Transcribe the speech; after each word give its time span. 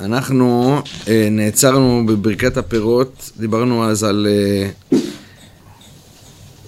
אנחנו 0.00 0.78
אה, 1.08 1.28
נעצרנו 1.30 2.06
בברכת 2.06 2.56
הפירות, 2.56 3.30
דיברנו 3.36 3.90
אז 3.90 4.04
על 4.04 4.26
אה, 4.30 4.98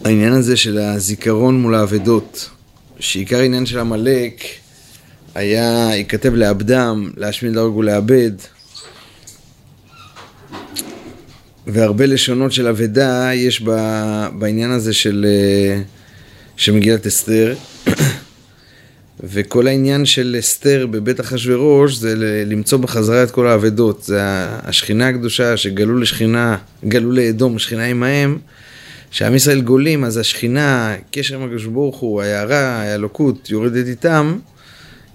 העניין 0.04 0.32
הזה 0.32 0.56
של 0.56 0.78
הזיכרון 0.78 1.60
מול 1.60 1.74
האבדות, 1.74 2.50
שעיקר 2.98 3.38
העניין 3.38 3.66
של 3.66 3.78
עמלק 3.78 4.44
היה, 5.34 5.88
ייכתב 5.94 6.34
לאבדם, 6.34 7.10
להשמיד 7.16 7.54
להרוג 7.54 7.76
ולאבד, 7.76 8.32
והרבה 11.66 12.06
לשונות 12.06 12.52
של 12.52 12.66
אבדה 12.66 13.30
יש 13.34 13.60
בעניין 14.38 14.70
הזה 14.70 14.92
של, 14.92 15.26
אה, 15.28 15.82
של 16.56 16.72
מגילת 16.72 17.06
אסתר. 17.06 17.54
וכל 19.24 19.66
העניין 19.66 20.04
של 20.04 20.36
אסתר 20.38 20.86
בבית 20.90 21.20
אחשורוש 21.20 21.96
זה 21.96 22.14
למצוא 22.46 22.78
בחזרה 22.78 23.22
את 23.22 23.30
כל 23.30 23.46
האבדות. 23.46 24.02
זה 24.02 24.20
השכינה 24.62 25.08
הקדושה 25.08 25.56
שגלו 25.56 25.98
לשכינה, 25.98 26.56
גלו 26.84 27.12
לאדום, 27.12 27.58
שכינה 27.58 27.84
עמהם, 27.84 28.38
שעם 29.10 29.34
ישראל 29.34 29.60
גולים, 29.60 30.04
אז 30.04 30.16
השכינה, 30.16 30.94
קשר 31.10 31.34
עם 31.34 31.42
הקדוש 31.42 31.64
ברוך 31.64 31.96
הוא, 31.96 32.22
ההערה, 32.22 32.82
האלוקות, 32.82 33.50
יורדת 33.50 33.86
איתם, 33.86 34.38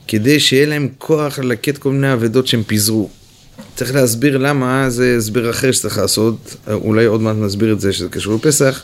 כדי 0.07 0.39
שיהיה 0.39 0.65
להם 0.65 0.87
כוח 0.97 1.39
ללקט 1.39 1.77
כל 1.77 1.91
מיני 1.91 2.13
אבדות 2.13 2.47
שהם 2.47 2.63
פיזרו. 2.63 3.09
צריך 3.75 3.95
להסביר 3.95 4.37
למה, 4.37 4.89
זה 4.89 5.15
הסבר 5.17 5.49
אחר 5.49 5.71
שצריך 5.71 5.97
לעשות, 5.97 6.55
אולי 6.71 7.05
עוד 7.05 7.21
מעט 7.21 7.35
נסביר 7.35 7.73
את 7.73 7.81
זה, 7.81 7.93
שזה 7.93 8.09
קשור 8.09 8.35
לפסח. 8.35 8.83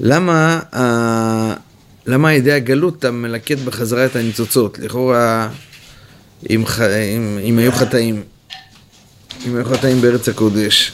למה 0.00 0.60
למה 2.06 2.30
על 2.30 2.36
ידי 2.36 2.52
הגלות 2.52 2.98
אתה 2.98 3.10
מלקט 3.10 3.58
בחזרה 3.58 4.06
את 4.06 4.16
הניצוצות? 4.16 4.78
לכאורה, 4.78 5.48
אם, 6.50 6.64
אם, 7.16 7.38
אם 7.44 7.58
היו 7.58 7.72
חטאים, 7.72 8.22
אם 9.46 9.56
היו 9.56 9.64
חטאים 9.64 10.00
בארץ 10.00 10.28
הקודש, 10.28 10.92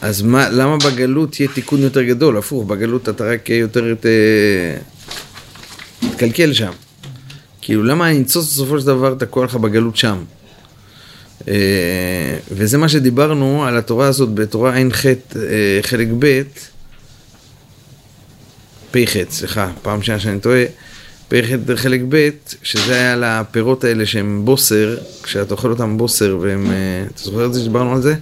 אז 0.00 0.22
מה, 0.22 0.48
למה 0.48 0.76
בגלות 0.76 1.40
יהיה 1.40 1.50
תיקון 1.54 1.80
יותר 1.80 2.02
גדול? 2.02 2.38
הפוך, 2.38 2.64
בגלות 2.64 3.08
אתה 3.08 3.24
רק 3.24 3.50
יותר 3.50 3.94
ת, 3.94 4.06
תקלקל 6.12 6.52
שם. 6.52 6.72
כאילו, 7.60 7.84
למה 7.84 8.06
הניצוץ 8.06 8.46
בסופו 8.46 8.80
של 8.80 8.86
דבר 8.86 9.14
תקוע 9.14 9.44
לך 9.44 9.54
בגלות 9.54 9.96
שם? 9.96 10.18
אה, 11.48 12.36
וזה 12.50 12.78
מה 12.78 12.88
שדיברנו 12.88 13.64
על 13.64 13.76
התורה 13.76 14.06
הזאת 14.06 14.34
בתורה 14.34 14.76
ע"ח 14.76 15.06
אה, 15.06 15.12
חלק 15.82 16.08
ב', 16.18 16.42
פ"ח, 18.90 19.30
סליחה, 19.30 19.70
פעם 19.82 20.02
שנייה 20.02 20.20
שאני 20.20 20.40
טועה, 20.40 20.64
פ"ח 21.28 21.44
חלק 21.74 22.00
ב', 22.08 22.30
שזה 22.62 22.94
היה 22.94 23.16
לפירות 23.16 23.84
האלה 23.84 24.06
שהם 24.06 24.44
בוסר, 24.44 24.96
כשאתה 25.22 25.54
אוכל 25.54 25.70
אותם 25.70 25.98
בוסר 25.98 26.38
והם, 26.40 26.70
אה, 26.70 27.04
אתה 27.14 27.22
זוכר 27.22 27.46
את 27.46 27.54
זה 27.54 27.60
שדיברנו 27.60 27.92
על 27.92 28.02
זה? 28.02 28.14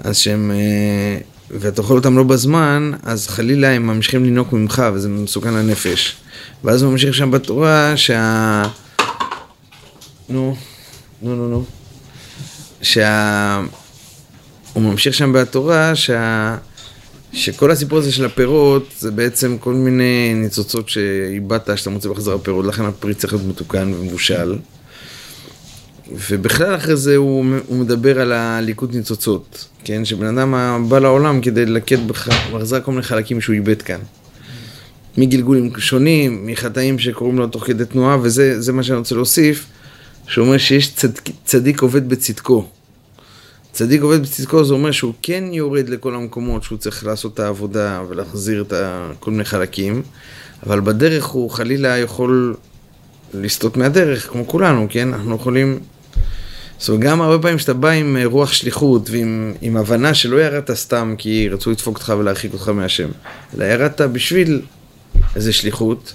אז 0.00 0.16
שהם, 0.16 0.50
אה, 0.54 1.18
ואתה 1.50 1.82
אוכל 1.82 1.94
אותם 1.94 2.16
לא 2.16 2.22
בזמן, 2.24 2.92
אז 3.02 3.28
חלילה 3.28 3.70
הם 3.70 3.86
ממשיכים 3.86 4.24
לנהוג 4.24 4.48
ממך 4.52 4.82
וזה 4.94 5.08
מסוכן 5.08 5.54
לנפש. 5.54 6.16
ואז 6.64 6.82
הוא 6.82 6.92
ממשיך 6.92 7.14
שם 7.14 7.30
בתורה 7.30 7.92
שה... 7.96 8.62
נו, 10.28 10.56
נו, 11.22 11.36
נו, 11.36 11.48
נו. 11.48 11.64
שה... 12.82 13.60
הוא 14.72 14.82
ממשיך 14.82 15.14
שם 15.14 15.32
בתורה 15.32 15.94
שה... 15.94 16.56
שכל 17.34 17.70
הסיפור 17.70 17.98
הזה 17.98 18.12
של 18.12 18.24
הפירות 18.24 18.94
זה 18.98 19.10
בעצם 19.10 19.58
כל 19.58 19.74
מיני 19.74 20.34
ניצוצות 20.34 20.88
שאיבדת 20.88 21.78
שאתה 21.78 21.90
מוצא 21.90 22.08
בחזרה 22.08 22.38
פירות, 22.38 22.66
לכן 22.66 22.84
הפרי 22.84 23.14
צריך 23.14 23.32
להיות 23.32 23.46
מתוקן 23.46 23.92
ומבושל. 23.94 24.56
ובכלל 26.12 26.76
אחרי 26.76 26.96
זה 26.96 27.16
הוא, 27.16 27.44
הוא 27.66 27.78
מדבר 27.78 28.20
על 28.20 28.32
הליקוט 28.32 28.94
ניצוצות, 28.94 29.68
כן? 29.84 30.04
שבן 30.04 30.38
אדם 30.38 30.84
בא 30.88 30.98
לעולם 30.98 31.40
כדי 31.40 31.66
ללקט 31.66 31.98
בחזרה 32.52 32.80
כל 32.80 32.90
מיני 32.90 33.02
חלקים 33.02 33.40
שהוא 33.40 33.54
איבד 33.54 33.82
כאן. 33.82 34.00
מגלגולים 35.18 35.70
שונים, 35.78 36.46
מחטאים 36.46 36.98
שקוראים 36.98 37.38
לו 37.38 37.46
תוך 37.46 37.66
כדי 37.66 37.84
תנועה, 37.84 38.18
וזה 38.22 38.72
מה 38.72 38.82
שאני 38.82 38.98
רוצה 38.98 39.14
להוסיף, 39.14 39.66
שאומר 40.26 40.58
שיש 40.58 40.94
צד, 40.94 41.08
צדיק 41.44 41.82
עובד 41.82 42.08
בצדקו. 42.08 42.66
צדיק 43.74 44.02
עובד 44.02 44.22
בצדקו, 44.22 44.64
זה 44.64 44.74
אומר 44.74 44.90
שהוא 44.90 45.14
כן 45.22 45.44
יורד 45.52 45.88
לכל 45.88 46.14
המקומות 46.14 46.62
שהוא 46.62 46.78
צריך 46.78 47.06
לעשות 47.06 47.34
את 47.34 47.40
העבודה 47.40 48.02
ולהחזיר 48.08 48.62
את 48.62 48.72
כל 49.20 49.30
מיני 49.30 49.44
חלקים, 49.44 50.02
אבל 50.66 50.80
בדרך 50.80 51.26
הוא 51.26 51.50
חלילה 51.50 51.98
יכול 51.98 52.54
לסטות 53.34 53.76
מהדרך, 53.76 54.28
כמו 54.28 54.48
כולנו, 54.48 54.86
כן? 54.90 55.14
אנחנו 55.14 55.34
יכולים... 55.34 55.78
זאת 56.78 56.88
אומרת, 56.88 57.02
גם 57.02 57.20
הרבה 57.20 57.42
פעמים 57.42 57.58
שאתה 57.58 57.72
בא 57.72 57.88
עם 57.88 58.16
אה, 58.16 58.26
רוח 58.26 58.52
שליחות 58.52 59.10
ועם 59.10 59.76
הבנה 59.76 60.14
שלא 60.14 60.36
ירדת 60.36 60.72
סתם 60.72 61.14
כי 61.18 61.48
רצו 61.48 61.70
לדפוק 61.70 61.96
אותך 61.96 62.14
ולהרחיק 62.18 62.52
אותך 62.52 62.68
מהשם, 62.68 63.08
אלא 63.56 63.64
ירדת 63.64 64.00
בשביל 64.00 64.62
איזה 65.36 65.52
שליחות, 65.52 66.14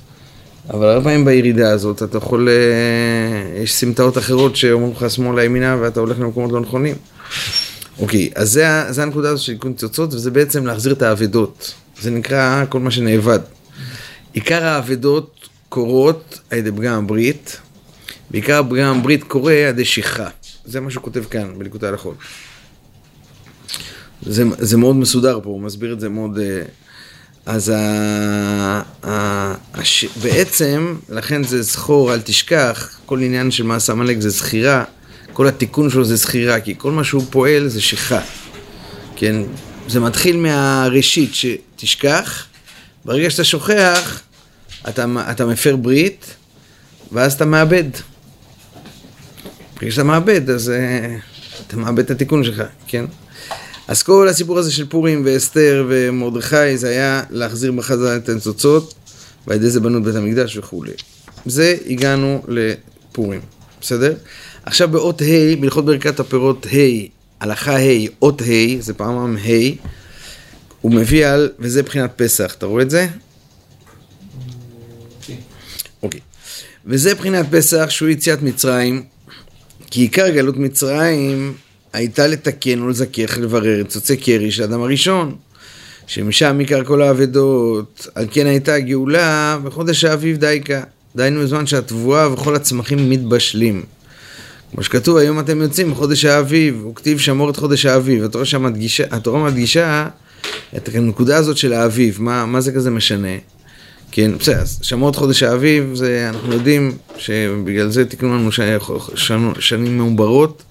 אבל 0.69 0.87
הרבה 0.87 1.03
פעמים 1.03 1.25
בירידה 1.25 1.71
הזאת 1.71 2.03
אתה 2.03 2.17
יכול... 2.17 2.49
אה, 2.49 3.61
יש 3.61 3.73
סמטאות 3.73 4.17
אחרות 4.17 4.55
שאומרים 4.55 4.93
לך 4.95 5.09
שמאלה 5.09 5.43
ימינה 5.43 5.77
ואתה 5.81 5.99
הולך 5.99 6.19
למקומות 6.19 6.51
לא 6.51 6.59
נכונים. 6.59 6.95
אוקיי, 7.99 8.29
אז 8.35 8.51
זה, 8.51 8.85
זה 8.89 9.03
הנקודה 9.03 9.29
הזו 9.29 9.43
של 9.43 9.51
עיכון 9.51 9.71
ניצוצות, 9.71 10.13
וזה 10.13 10.31
בעצם 10.31 10.65
להחזיר 10.65 10.93
את 10.93 11.01
האבדות. 11.01 11.73
זה 12.01 12.11
נקרא 12.11 12.65
כל 12.69 12.79
מה 12.79 12.91
שנאבד. 12.91 13.39
עיקר 14.33 14.65
האבדות 14.65 15.49
קורות 15.69 16.39
על 16.49 16.57
ידי 16.57 16.71
פגם 16.71 17.03
הברית, 17.03 17.57
בעיקר 18.31 18.61
פגם 18.69 18.99
הברית 18.99 19.23
קורה 19.23 19.53
על 19.53 19.69
ידי 19.69 19.85
שכחה. 19.85 20.27
זה 20.65 20.79
מה 20.79 20.91
שהוא 20.91 21.03
כותב 21.03 21.23
כאן, 21.29 21.53
בליקוטי 21.57 21.87
הלכות. 21.87 22.17
זה, 24.21 24.43
זה 24.57 24.77
מאוד 24.77 24.95
מסודר 24.95 25.39
פה, 25.43 25.49
הוא 25.49 25.61
מסביר 25.61 25.93
את 25.93 25.99
זה 25.99 26.09
מאוד... 26.09 26.39
אה, 26.39 26.61
אז 27.45 27.69
ה, 27.69 28.81
ה, 29.03 29.53
הש, 29.73 30.05
בעצם, 30.23 30.95
לכן 31.09 31.43
זה 31.43 31.61
זכור, 31.61 32.13
אל 32.13 32.21
תשכח, 32.21 32.99
כל 33.05 33.21
עניין 33.21 33.51
של 33.51 33.63
מעשה 33.63 33.93
עמלק 33.93 34.19
זה 34.19 34.29
זכירה. 34.29 34.83
כל 35.39 35.47
התיקון 35.47 35.89
שלו 35.89 36.05
זה 36.05 36.15
זכירה, 36.15 36.59
כי 36.59 36.73
כל 36.77 36.91
מה 36.91 37.03
שהוא 37.03 37.23
פועל 37.29 37.67
זה 37.67 37.81
שכחה. 37.81 38.21
כן? 39.15 39.35
זה 39.87 39.99
מתחיל 39.99 40.37
מהראשית 40.37 41.31
שתשכח, 41.33 42.45
ברגע 43.05 43.29
שאתה 43.29 43.43
שוכח, 43.43 44.21
אתה, 44.89 45.05
אתה 45.31 45.45
מפר 45.45 45.75
ברית, 45.75 46.25
ואז 47.11 47.33
אתה 47.33 47.45
מאבד. 47.45 47.83
ברגע 49.77 49.91
שאתה 49.91 50.03
מאבד, 50.03 50.49
אז 50.49 50.69
uh, 50.69 51.63
אתה 51.67 51.77
מאבד 51.77 51.99
את 51.99 52.11
התיקון 52.11 52.43
שלך, 52.43 52.61
כן? 52.87 53.05
אז 53.87 54.03
כל 54.03 54.27
הסיפור 54.27 54.57
הזה 54.59 54.71
של 54.71 54.85
פורים 54.85 55.21
ואסתר 55.25 55.85
ומרדכי, 55.89 56.77
זה 56.77 56.89
היה 56.89 57.23
להחזיר 57.29 57.71
בחזרה 57.71 58.15
את 58.15 58.29
הניצוצות, 58.29 58.93
ועל 59.47 59.57
ידי 59.57 59.69
זה 59.69 59.79
בנו 59.79 59.97
את 59.97 60.03
בית 60.03 60.15
המקדש 60.15 60.57
וכולי. 60.57 60.93
זה 61.45 61.75
הגענו 61.89 62.43
לפורים, 62.47 63.41
בסדר? 63.81 64.13
עכשיו 64.65 64.87
באות 64.87 65.21
ה', 65.21 65.55
בהלכות 65.59 65.85
ברכת 65.85 66.19
הפירות 66.19 66.65
ה', 66.65 67.07
הלכה 67.39 67.77
ה', 67.77 68.07
אות 68.21 68.41
ה', 68.41 68.81
זה 68.81 68.93
פעמם 68.93 69.37
ה', 69.37 69.49
הוא 70.81 70.91
מביא 70.91 71.27
על, 71.27 71.49
וזה 71.59 71.81
מבחינת 71.81 72.11
פסח, 72.15 72.55
אתה 72.57 72.65
רואה 72.65 72.83
את 72.83 72.89
זה? 72.89 73.07
אוקיי. 76.03 76.19
וזה 76.85 77.13
מבחינת 77.13 77.45
פסח 77.51 77.89
שהוא 77.89 78.09
יציאת 78.09 78.41
מצרים, 78.41 79.03
כי 79.91 80.01
עיקר 80.01 80.29
גלות 80.29 80.57
מצרים 80.57 81.53
הייתה 81.93 82.27
לתקן 82.27 82.81
ולזכך 82.81 83.37
לברר 83.37 83.81
את 83.81 83.89
צוצי 83.89 84.17
קרי 84.17 84.51
של 84.51 84.61
האדם 84.61 84.81
הראשון, 84.81 85.35
שמשם 86.07 86.59
עיקר 86.59 86.83
כל 86.83 87.01
האבדות, 87.01 88.07
על 88.15 88.27
כן 88.31 88.45
הייתה 88.45 88.73
הגאולה 88.73 89.59
בחודש 89.63 90.03
האביב 90.03 90.37
דייקה, 90.37 90.83
דהיינו 91.15 91.41
בזמן 91.41 91.67
שהתבואה 91.67 92.33
וכל 92.33 92.55
הצמחים 92.55 93.09
מתבשלים. 93.09 93.83
כמו 94.71 94.83
שכתוב, 94.83 95.17
היום 95.17 95.39
אתם 95.39 95.61
יוצאים 95.61 95.91
בחודש 95.91 96.25
האביב, 96.25 96.81
הוא 96.83 96.95
כתיב 96.95 97.19
שמור 97.19 97.49
את 97.49 97.57
חודש 97.57 97.85
האביב. 97.85 98.23
התורה, 98.23 98.59
מדגישה, 98.59 99.03
התורה 99.11 99.43
מדגישה 99.43 100.07
את 100.77 100.89
הנקודה 100.93 101.37
הזאת 101.37 101.57
של 101.57 101.73
האביב, 101.73 102.21
מה, 102.21 102.45
מה 102.45 102.61
זה 102.61 102.71
כזה 102.71 102.89
משנה? 102.89 103.37
כן, 104.11 104.31
בסדר, 104.39 104.57
אז 104.57 104.79
שמור 104.81 105.09
את 105.09 105.15
חודש 105.15 105.43
האביב, 105.43 105.91
זה, 105.93 106.29
אנחנו 106.29 106.53
יודעים 106.53 106.97
שבגלל 107.17 107.89
זה 107.89 108.05
תקנו 108.05 108.37
לנו 108.37 108.51
ש... 108.51 108.59
שנים, 109.15 109.53
שנים 109.59 109.97
מעוברות, 109.97 110.63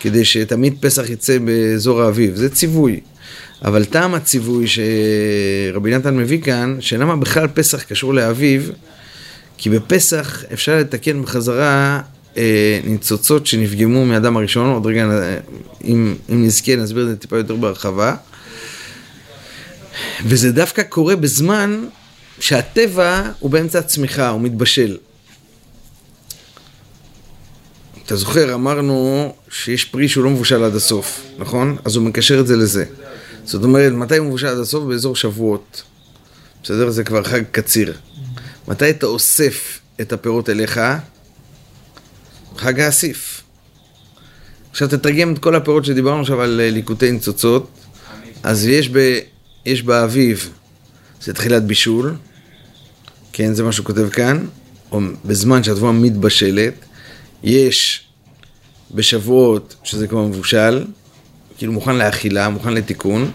כדי 0.00 0.24
שתמיד 0.24 0.74
פסח 0.80 1.10
יצא 1.10 1.38
באזור 1.38 2.02
האביב, 2.02 2.34
זה 2.34 2.48
ציווי. 2.48 3.00
אבל 3.64 3.84
טעם 3.84 4.14
הציווי 4.14 4.66
שרבי 4.66 5.90
נתן 5.90 6.16
מביא 6.16 6.40
כאן, 6.40 6.76
שלמה 6.80 7.16
בכלל 7.16 7.46
פסח 7.48 7.82
קשור 7.82 8.14
לאביב, 8.14 8.70
כי 9.58 9.70
בפסח 9.70 10.44
אפשר 10.52 10.78
לתקן 10.78 11.22
בחזרה 11.22 12.00
אה, 12.36 12.80
ניצוצות 12.84 13.46
שנפגמו 13.46 14.06
מאדם 14.06 14.36
הראשון, 14.36 14.70
עוד 14.70 14.86
רגע, 14.86 15.06
אם, 15.84 16.14
אם 16.32 16.44
נזכה 16.46 16.76
נסביר 16.76 17.02
את 17.02 17.08
זה 17.08 17.16
טיפה 17.16 17.36
יותר 17.36 17.56
בהרחבה. 17.56 18.16
וזה 20.24 20.52
דווקא 20.52 20.82
קורה 20.82 21.16
בזמן 21.16 21.84
שהטבע 22.40 23.30
הוא 23.38 23.50
באמצע 23.50 23.78
הצמיחה, 23.78 24.28
הוא 24.28 24.40
מתבשל. 24.40 24.96
אתה 28.04 28.16
זוכר, 28.16 28.54
אמרנו 28.54 29.34
שיש 29.50 29.84
פרי 29.84 30.08
שהוא 30.08 30.24
לא 30.24 30.30
מבושל 30.30 30.64
עד 30.64 30.74
הסוף, 30.74 31.22
נכון? 31.38 31.76
אז 31.84 31.96
הוא 31.96 32.04
מקשר 32.04 32.40
את 32.40 32.46
זה 32.46 32.56
לזה. 32.56 32.84
זאת 33.44 33.64
אומרת, 33.64 33.92
מתי 33.92 34.16
הוא 34.16 34.26
מבושל 34.26 34.46
עד 34.46 34.58
הסוף? 34.58 34.84
באזור 34.84 35.16
שבועות. 35.16 35.82
בסדר? 36.62 36.90
זה 36.90 37.04
כבר 37.04 37.24
חג 37.24 37.42
קציר. 37.50 37.94
מתי 38.68 38.90
אתה 38.90 39.06
אוסף 39.06 39.80
את 40.00 40.12
הפירות 40.12 40.50
אליך? 40.50 40.80
חג 42.58 42.80
האסיף. 42.80 43.42
עכשיו 44.70 44.88
תתרגם 44.88 45.32
את 45.32 45.38
כל 45.38 45.54
הפירות 45.54 45.84
שדיברנו 45.84 46.20
עכשיו 46.20 46.40
על 46.40 46.60
אה, 46.60 46.70
ליקוטי 46.70 47.12
ניצוצות. 47.12 47.70
אז 48.42 48.66
יש, 48.66 48.88
ב, 48.88 49.18
יש 49.66 49.82
באביב, 49.82 50.50
זה 51.22 51.34
תחילת 51.34 51.64
בישול, 51.64 52.14
כן, 53.32 53.54
זה 53.54 53.62
מה 53.62 53.72
שהוא 53.72 53.86
כותב 53.86 54.08
כאן, 54.08 54.46
או 54.92 55.00
בזמן 55.24 55.64
שהתבואה 55.64 55.92
מתבשלת. 55.92 56.74
יש 57.42 58.04
בשבועות, 58.94 59.76
שזה 59.84 60.06
כבר 60.06 60.22
מבושל, 60.22 60.84
כאילו 61.58 61.72
מוכן 61.72 61.96
לאכילה, 61.96 62.48
מוכן 62.48 62.74
לתיקון, 62.74 63.30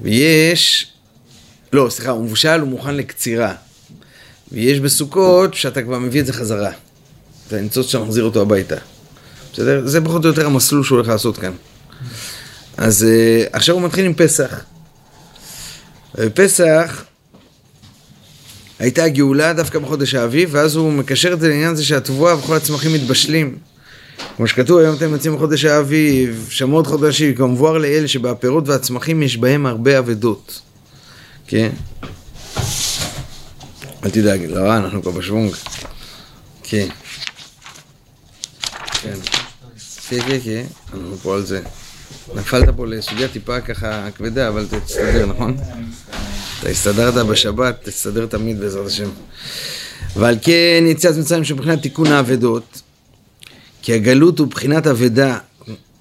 ויש, 0.00 0.86
לא, 1.72 1.88
סליחה, 1.90 2.10
הוא 2.10 2.24
מבושל, 2.24 2.60
הוא 2.60 2.68
מוכן 2.68 2.94
לקצירה. 2.94 3.54
ויש 4.52 4.80
בסוכות 4.80 5.54
שאתה 5.54 5.82
כבר 5.82 5.98
מביא 5.98 6.20
את 6.20 6.26
זה 6.26 6.32
חזרה. 6.32 6.72
אתה 7.48 7.60
ניצוץ 7.60 7.86
שאתה 7.86 8.04
מחזיר 8.04 8.24
אותו 8.24 8.42
הביתה. 8.42 8.76
בסדר? 9.52 9.86
זה 9.86 10.00
פחות 10.00 10.24
או 10.24 10.28
יותר 10.28 10.46
המסלול 10.46 10.84
שהוא 10.84 10.96
הולך 10.96 11.08
לעשות 11.08 11.38
כאן. 11.38 11.52
אז 12.76 13.06
uh, 13.08 13.48
עכשיו 13.52 13.74
הוא 13.74 13.82
מתחיל 13.82 14.04
עם 14.04 14.14
פסח. 14.14 14.64
בפסח 16.14 17.04
הייתה 18.78 19.08
גאולה 19.08 19.52
דווקא 19.52 19.78
בחודש 19.78 20.14
האביב, 20.14 20.48
ואז 20.52 20.76
הוא 20.76 20.92
מקשר 20.92 21.32
את 21.32 21.40
זה 21.40 21.48
לעניין 21.48 21.72
הזה 21.72 21.84
שהתבואה 21.84 22.38
וכל 22.38 22.56
הצמחים 22.56 22.92
מתבשלים. 22.92 23.56
כמו 24.36 24.46
שכתוב, 24.46 24.78
היום 24.78 24.96
אתם 24.96 25.12
יוצאים 25.12 25.36
בחודש 25.36 25.64
האביב, 25.64 26.46
שמות 26.50 26.86
חודשים, 26.86 27.34
כמבואר 27.34 27.78
לאל 27.78 28.06
שבפירות 28.06 28.68
והצמחים 28.68 29.22
יש 29.22 29.36
בהם 29.36 29.66
הרבה 29.66 29.98
אבדות. 29.98 30.60
כן? 31.46 31.68
אל 34.04 34.10
תדאג, 34.10 34.44
לא, 34.48 34.76
אנחנו 34.76 35.02
כבר 35.02 35.10
בשוונג. 35.10 35.52
כן. 36.62 36.86
כן. 39.06 39.20
כן, 40.08 40.20
כן, 40.20 40.38
כן, 40.44 40.64
אנחנו 40.94 41.16
פה 41.16 41.34
על 41.34 41.46
זה. 41.46 41.60
נפלת 42.34 42.68
פה 42.76 42.86
לסוגיה 42.86 43.28
טיפה 43.28 43.60
ככה 43.60 44.10
כבדה, 44.10 44.48
אבל 44.48 44.66
תסתדר, 44.84 45.26
נכון? 45.26 45.56
אתה 46.60 46.68
הסתדרת 46.68 47.14
בשבת, 47.14 47.84
תסתדר 47.84 48.26
תמיד 48.26 48.60
בעזרת 48.60 48.86
השם. 48.86 49.08
ועל 50.16 50.36
כן 50.42 50.84
יציאת 50.86 51.16
מצרים 51.16 51.44
שמבחינת 51.44 51.82
תיקון 51.82 52.06
האבדות, 52.06 52.82
כי 53.82 53.94
הגלות 53.94 54.38
הוא 54.38 54.46
בחינת 54.46 54.86
אבדה, 54.86 55.38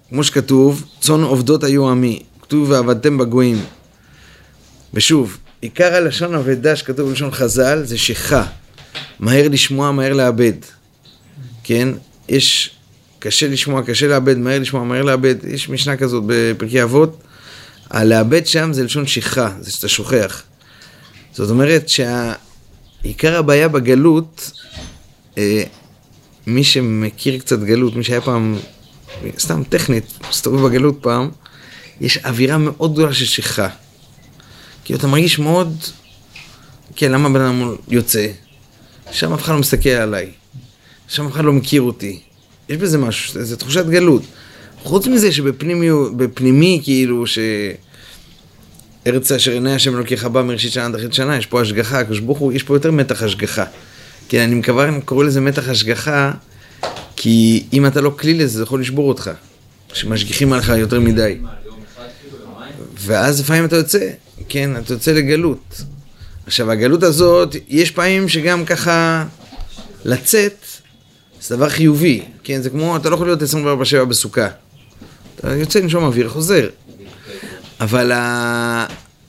כמו 0.09 0.23
שכתוב, 0.23 0.85
צאן 0.99 1.23
עובדות 1.23 1.63
היו 1.63 1.89
עמי, 1.89 2.23
כתוב 2.41 2.69
ועבדתם 2.69 3.17
בגויים. 3.17 3.65
ושוב, 4.93 5.37
עיקר 5.61 5.93
הלשון 5.95 6.35
אבדה 6.35 6.75
שכתוב 6.75 7.09
בלשון 7.09 7.31
חז"ל 7.31 7.83
זה 7.85 7.97
שכה, 7.97 8.45
מהר 9.19 9.47
לשמוע, 9.47 9.91
מהר 9.91 10.13
לאבד. 10.13 10.53
כן? 11.63 11.89
יש 12.29 12.74
קשה 13.25 13.47
לשמוע, 13.47 13.83
קשה 13.83 14.07
לאבד, 14.07 14.37
מהר 14.37 14.59
לשמוע, 14.59 14.83
מהר 14.83 15.01
לאבד. 15.01 15.35
יש 15.47 15.69
משנה 15.69 15.97
כזאת 15.97 16.23
בפרקי 16.27 16.83
אבות. 16.83 17.23
הלאבד 17.89 18.47
שם 18.47 18.73
זה 18.73 18.83
לשון 18.83 19.07
שכחה, 19.07 19.51
זה 19.59 19.71
שאתה 19.71 19.87
שוכח. 19.87 20.43
זאת 21.33 21.49
אומרת 21.49 21.89
שעיקר 21.89 23.35
הבעיה 23.35 23.67
בגלות, 23.67 24.51
אה, 25.37 25.63
מי 26.47 26.63
שמכיר 26.63 27.39
קצת 27.39 27.59
גלות, 27.59 27.95
מי 27.95 28.03
שהיה 28.03 28.21
פעם, 28.21 28.57
סתם 29.39 29.63
טכנית, 29.63 30.13
מסתובב 30.29 30.67
בגלות 30.67 30.97
פעם, 31.01 31.29
יש 32.01 32.17
אווירה 32.17 32.57
מאוד 32.57 32.93
גדולה 32.93 33.13
של 33.13 33.25
שכחה. 33.25 33.69
כי 34.83 34.95
אתה 34.95 35.07
מרגיש 35.07 35.39
מאוד, 35.39 35.77
כן, 36.95 37.11
למה 37.11 37.29
בן 37.29 37.41
אדם 37.41 37.75
יוצא? 37.87 38.27
שם 39.11 39.33
אף 39.33 39.43
אחד 39.43 39.53
לא 39.53 39.59
מסתכל 39.59 39.89
עליי, 39.89 40.31
שם 41.07 41.25
אף 41.27 41.31
אחד 41.31 41.43
לא 41.43 41.53
מכיר 41.53 41.81
אותי, 41.81 42.19
יש 42.69 42.77
בזה 42.77 42.97
משהו, 42.97 43.43
זה 43.43 43.57
תחושת 43.57 43.85
גלות. 43.85 44.21
חוץ 44.83 45.07
מזה 45.07 45.31
שבפנימי, 45.31 46.81
כאילו, 46.83 47.27
ש... 47.27 47.39
ארץ 49.07 49.31
אשר 49.31 49.51
עיני 49.51 49.73
השם 49.73 49.95
אלוקיך 49.95 50.25
בא 50.25 50.41
מראשית 50.41 50.71
שנה 50.71 50.85
עד 50.85 50.95
אחרית 50.95 51.13
שנה, 51.13 51.37
יש 51.37 51.45
פה 51.45 51.61
השגחה, 51.61 51.99
הקדוש 51.99 52.19
ברוך 52.19 52.37
הוא, 52.37 52.53
יש 52.53 52.63
פה 52.63 52.75
יותר 52.75 52.91
מתח 52.91 53.23
השגחה. 53.23 53.65
כן, 54.29 54.39
אני 54.39 54.55
מקווה, 54.55 54.87
אני 54.87 55.01
קורא 55.01 55.23
לזה 55.23 55.41
מתח 55.41 55.69
השגחה, 55.69 56.31
כי 57.15 57.63
אם 57.73 57.85
אתה 57.85 58.01
לא 58.01 58.15
כלי 58.19 58.33
לזה, 58.33 58.57
זה 58.57 58.63
יכול 58.63 58.81
לשבור 58.81 59.09
אותך. 59.09 59.31
שמשגיחים 59.93 60.53
עליך 60.53 60.69
יותר 60.69 60.99
מדי. 60.99 61.37
ואז 62.99 63.39
לפעמים 63.39 63.65
אתה 63.65 63.75
יוצא, 63.75 64.09
כן, 64.49 64.77
אתה 64.77 64.93
יוצא 64.93 65.11
לגלות. 65.11 65.81
עכשיו, 66.45 66.71
הגלות 66.71 67.03
הזאת, 67.03 67.55
יש 67.67 67.91
פעמים 67.91 68.29
שגם 68.29 68.65
ככה 68.65 69.25
לצאת, 70.05 70.65
זה 71.41 71.55
דבר 71.55 71.69
חיובי, 71.69 72.21
כן? 72.43 72.61
זה 72.61 72.69
כמו, 72.69 72.95
אתה 72.95 73.09
לא 73.09 73.15
יכול 73.15 73.27
להיות 73.27 73.41
24/7 73.41 74.05
בסוכה. 74.05 74.47
אתה 75.35 75.55
יוצא 75.55 75.79
לנשום 75.79 76.03
אוויר, 76.03 76.29
חוזר. 76.29 76.69
אבל, 77.81 78.11
ה... 78.11 78.85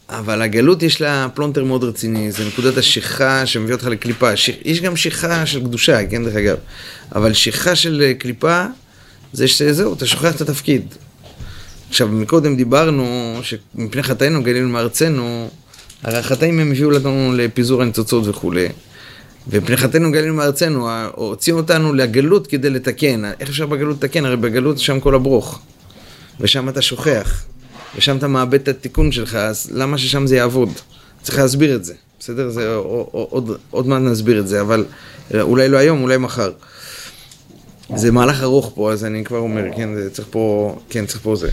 אבל 0.09 0.43
הגלות 0.43 0.83
יש 0.83 1.01
לה 1.01 1.29
פלונטר 1.35 1.65
מאוד 1.65 1.85
רציני, 1.85 2.33
זה 2.33 2.45
נקודת 2.47 2.77
השכחה 2.77 3.47
שמביא 3.47 3.75
אותך 3.75 3.85
לקליפה. 3.85 4.37
ש... 4.37 4.51
יש 4.65 4.81
גם 4.81 4.97
שכחה 4.97 5.47
של 5.47 5.61
קדושה, 5.61 6.07
כן, 6.07 6.25
דרך 6.25 6.35
אגב. 6.35 6.57
אבל 7.15 7.33
שכחה 7.33 7.77
של 7.77 8.13
קליפה, 8.19 8.65
זה 9.33 9.49
שזהו, 9.49 9.95
אתה 9.95 10.07
שוכח 10.07 10.37
את 10.37 10.41
התפקיד. 10.41 10.95
עכשיו, 11.89 12.09
מקודם 12.09 12.57
דיברנו 12.57 13.39
שמפני 13.43 14.03
חטאינו 14.03 14.43
גלינו 14.43 14.69
מארצנו, 14.69 15.49
הרי 16.03 16.19
החטאים 16.19 16.61
הם 16.61 16.71
הביאו 16.71 16.91
לנו 16.91 17.33
לפיזור 17.37 17.83
הניצוצות 17.83 18.27
וכולי. 18.27 18.69
ומפני 19.49 19.77
חטאינו 19.77 20.13
גלינו 20.13 20.35
מארצנו, 20.35 20.89
הוציאו 21.15 21.57
אותנו 21.57 21.95
לגלות 21.95 22.47
כדי 22.47 22.71
לתקן. 22.71 23.25
איך 23.41 23.49
אפשר 23.49 23.67
בגלות 23.67 23.97
לתקן? 23.97 24.25
הרי 24.25 24.37
בגלות 24.37 24.79
שם 24.79 25.01
כל 25.01 25.15
הברוך. 25.15 25.61
ושם 26.41 26.69
אתה 26.69 26.83
שוכח. 26.83 27.45
ושם 27.97 28.17
אתה 28.17 28.29
מאבד 28.29 28.61
את 28.61 28.69
התיקון 28.69 29.13
שלך, 29.13 29.35
אז 29.35 29.71
למה 29.75 29.99
ששם 29.99 30.27
זה 30.27 30.37
יעבוד? 30.37 30.69
צריך 31.23 31.39
להסביר 31.39 31.77
את 31.77 31.85
זה, 31.85 31.95
בסדר? 32.21 32.49
זה, 32.49 32.75
עוד, 32.75 33.59
עוד, 33.71 33.87
מעט 33.87 34.03
נסביר 34.03 34.41
את 34.41 34.49
זה, 34.49 34.61
אבל 34.61 34.85
אולי 35.41 35.69
לא 35.69 35.77
היום, 35.77 36.03
אולי 36.03 36.17
מחר. 36.17 36.51
זה 37.97 38.13
מהלך 38.13 38.43
ארוך 38.43 38.73
פה, 38.75 38.93
אז 38.93 39.05
אני 39.05 39.25
כבר 39.25 39.39
אומר, 39.39 39.63
כן, 39.77 39.95
זה 39.95 40.11
צריך 40.11 40.29
פה, 40.31 40.77
כן, 40.91 41.07
צריך 41.07 41.21
פה 41.23 41.37
זה. 41.37 41.51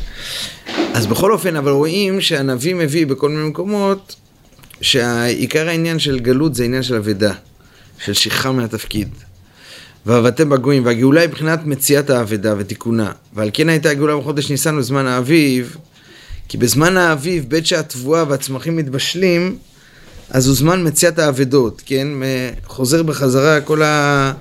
אז 0.94 1.08
בכל 1.08 1.32
אופן, 1.32 1.56
אבל 1.56 1.72
רואים 1.72 2.22
שהנביא 2.22 2.76
מביא 2.76 3.08
בכל 3.08 3.30
מיני 3.30 3.50
מקומות, 3.50 4.16
שעיקר 4.82 5.68
העניין 5.68 6.00
של 6.00 6.20
גלות 6.20 6.56
זה 6.56 6.64
עניין 6.64 6.84
של 6.84 6.96
אבדה. 6.96 7.34
של 8.06 8.14
שכחה 8.14 8.52
מהתפקיד. 8.52 9.10
ועבדתם 10.06 10.50
בגויים, 10.50 10.86
והגאולה 10.86 11.22
היא 11.22 11.30
מבחינת 11.30 11.66
מציאת 11.66 12.10
האבדה 12.10 12.54
ותיקונה. 12.58 13.12
ועל 13.34 13.50
כן 13.54 13.70
הייתה 13.70 13.90
הגאולה 13.90 14.18
בחודש 14.18 14.52
ניסן 14.52 14.78
בזמן 14.78 15.06
האביב, 15.06 15.78
כי 16.48 16.58
בזמן 16.58 16.98
האביב, 16.98 17.46
בעת 17.50 17.66
שהתבואה 17.66 18.24
והצמחים 18.28 18.76
מתבשלים, 18.76 19.58
אז 20.30 20.48
הוא 20.48 20.56
זמן 20.56 20.88
מציאת 20.88 21.20
האבדות, 21.20 21.82
כן? 21.86 22.08
חוזר 22.66 23.04
בחזרה 23.04 23.62
כל 23.62 23.84
ה... 23.84 24.32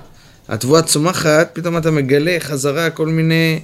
התבואה 0.47 0.81
צומחת, 0.81 1.49
פתאום 1.53 1.77
אתה 1.77 1.91
מגלה 1.91 2.37
חזרה 2.39 2.89
כל 2.89 3.07
מיני 3.07 3.59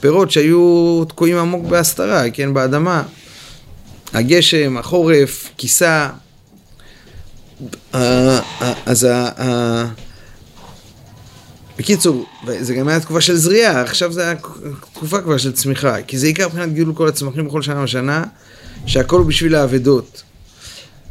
פירות 0.00 0.30
שהיו 0.30 1.04
תקועים 1.08 1.36
עמוק 1.36 1.66
בהסתרה, 1.66 2.30
כן? 2.30 2.54
באדמה. 2.54 3.02
הגשם, 4.12 4.76
החורף, 4.76 5.50
כיסה, 5.56 6.08
אה, 7.94 8.40
אה, 8.62 8.72
אז 8.86 9.06
בקיצור, 11.78 12.26
זה 12.60 12.74
גם 12.74 12.88
היה 12.88 13.00
תקופה 13.00 13.20
של 13.20 13.36
זריעה, 13.36 13.82
עכשיו 13.82 14.12
זה 14.12 14.22
היה 14.22 14.34
תקופה 14.92 15.20
כבר 15.20 15.36
של 15.36 15.52
צמיחה, 15.52 16.02
כי 16.02 16.18
זה 16.18 16.26
עיקר 16.26 16.48
מבחינת 16.48 16.72
גידול 16.72 16.94
כל 16.94 17.08
הצמחים 17.08 17.46
בכל 17.46 17.62
שנה 17.62 17.82
ושנה, 17.82 18.24
שהכל 18.86 19.18
הוא 19.18 19.26
בשביל 19.26 19.54
האבדות. 19.54 20.22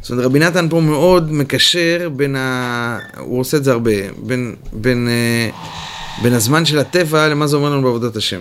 זאת 0.02 0.10
אומרת, 0.10 0.24
רבי 0.24 0.38
נתן 0.38 0.68
פה 0.68 0.80
מאוד 0.80 1.32
מקשר 1.32 2.08
בין 2.16 2.36
ה... 2.36 2.98
הוא 3.18 3.40
עושה 3.40 3.56
את 3.56 3.64
זה 3.64 3.72
הרבה, 3.72 3.90
בין, 4.18 4.54
בין, 4.72 5.08
אה, 5.08 5.50
בין 6.22 6.32
הזמן 6.32 6.64
של 6.64 6.78
הטבע 6.78 7.28
למה 7.28 7.46
זה 7.46 7.56
אומר 7.56 7.70
לנו 7.70 7.82
בעבודת 7.82 8.16
השם. 8.16 8.40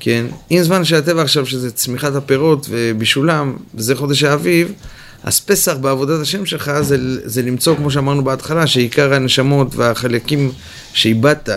כן? 0.00 0.26
אם 0.50 0.58
זמן 0.62 0.84
של 0.84 0.96
הטבע 0.96 1.22
עכשיו, 1.22 1.46
שזה 1.46 1.70
צמיחת 1.70 2.14
הפירות 2.14 2.66
ובישולם, 2.70 3.56
וזה 3.74 3.96
חודש 3.96 4.22
האביב, 4.22 4.72
אז 5.24 5.40
פסח 5.40 5.76
בעבודת 5.76 6.20
השם 6.20 6.46
שלך 6.46 6.72
זה, 6.80 6.96
זה 7.28 7.42
למצוא, 7.42 7.76
כמו 7.76 7.90
שאמרנו 7.90 8.24
בהתחלה, 8.24 8.66
שעיקר 8.66 9.14
הנשמות 9.14 9.74
והחלקים 9.74 10.52
שאיבדת, 10.92 11.48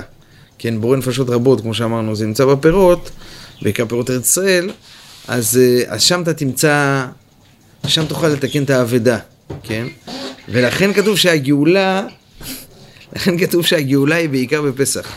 כן, 0.60 0.82
בורא 0.82 0.98
נפשות 0.98 1.29
רבות, 1.29 1.62
כמו 1.62 1.74
שאמרנו, 1.74 2.15
זה 2.15 2.25
נמצא 2.25 2.46
בפירות, 2.46 3.12
בעיקר 3.62 3.86
פירות 3.86 4.10
ארץ 4.10 4.25
ישראל, 4.25 4.70
אז, 5.27 5.58
אה, 5.58 5.84
אז 5.88 6.01
שם 6.01 6.22
אתה 6.22 6.34
תמצא, 6.34 7.05
שם 7.88 8.05
תוכל 8.05 8.27
לתקן 8.27 8.63
את 8.63 8.70
האבדה, 8.70 9.17
כן? 9.63 9.88
ולכן 10.50 10.93
כתוב 10.93 11.17
שהגאולה, 11.17 12.08
לכן 13.15 13.38
כתוב 13.38 13.65
שהגאולה 13.65 14.15
היא 14.15 14.29
בעיקר 14.29 14.62
בפסח. 14.62 15.12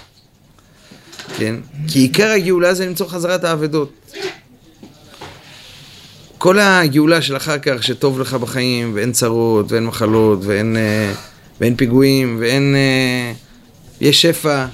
כן? 1.38 1.54
כי 1.88 1.98
עיקר 1.98 2.28
הגאולה 2.28 2.74
זה 2.74 2.86
למצוא 2.86 3.08
חזרת 3.08 3.44
האבדות. 3.44 3.92
כל 6.38 6.58
הגאולה 6.58 7.22
של 7.22 7.36
אחר 7.36 7.58
כך, 7.58 7.82
שטוב 7.82 8.20
לך 8.20 8.34
בחיים, 8.34 8.92
ואין 8.94 9.12
צרות, 9.12 9.72
ואין 9.72 9.86
מחלות, 9.86 10.38
ואין, 10.44 10.76
אה, 10.76 11.12
ואין 11.60 11.76
פיגועים, 11.76 12.36
ואין... 12.40 12.74
אה, 12.76 13.32
יש 14.00 14.22
שפע. 14.22 14.66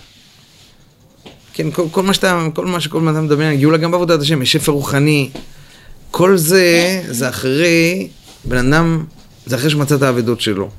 כן, 1.53 1.71
כל, 1.71 1.83
כל 1.91 2.03
מה 2.03 2.15
שאתה, 2.15 2.47
כל 2.55 2.67
מה 2.67 2.81
שכל 2.81 3.09
אדם 3.09 3.25
מדבר, 3.25 3.55
גאולה 3.55 3.79
גם 3.79 3.91
בעבודת 3.91 4.21
השם, 4.21 4.43
יש 4.43 4.53
שפע 4.53 4.73
רוחני. 4.73 5.31
כל 6.11 6.37
זה, 6.37 7.03
זה 7.09 7.29
אחרי, 7.29 8.09
בן 8.45 8.73
אדם, 8.73 9.05
זה 9.47 9.57
אחרי 9.57 9.71
שמצא 9.71 9.95
את 9.95 10.03
האבדות 10.03 10.41
שלו. 10.41 10.71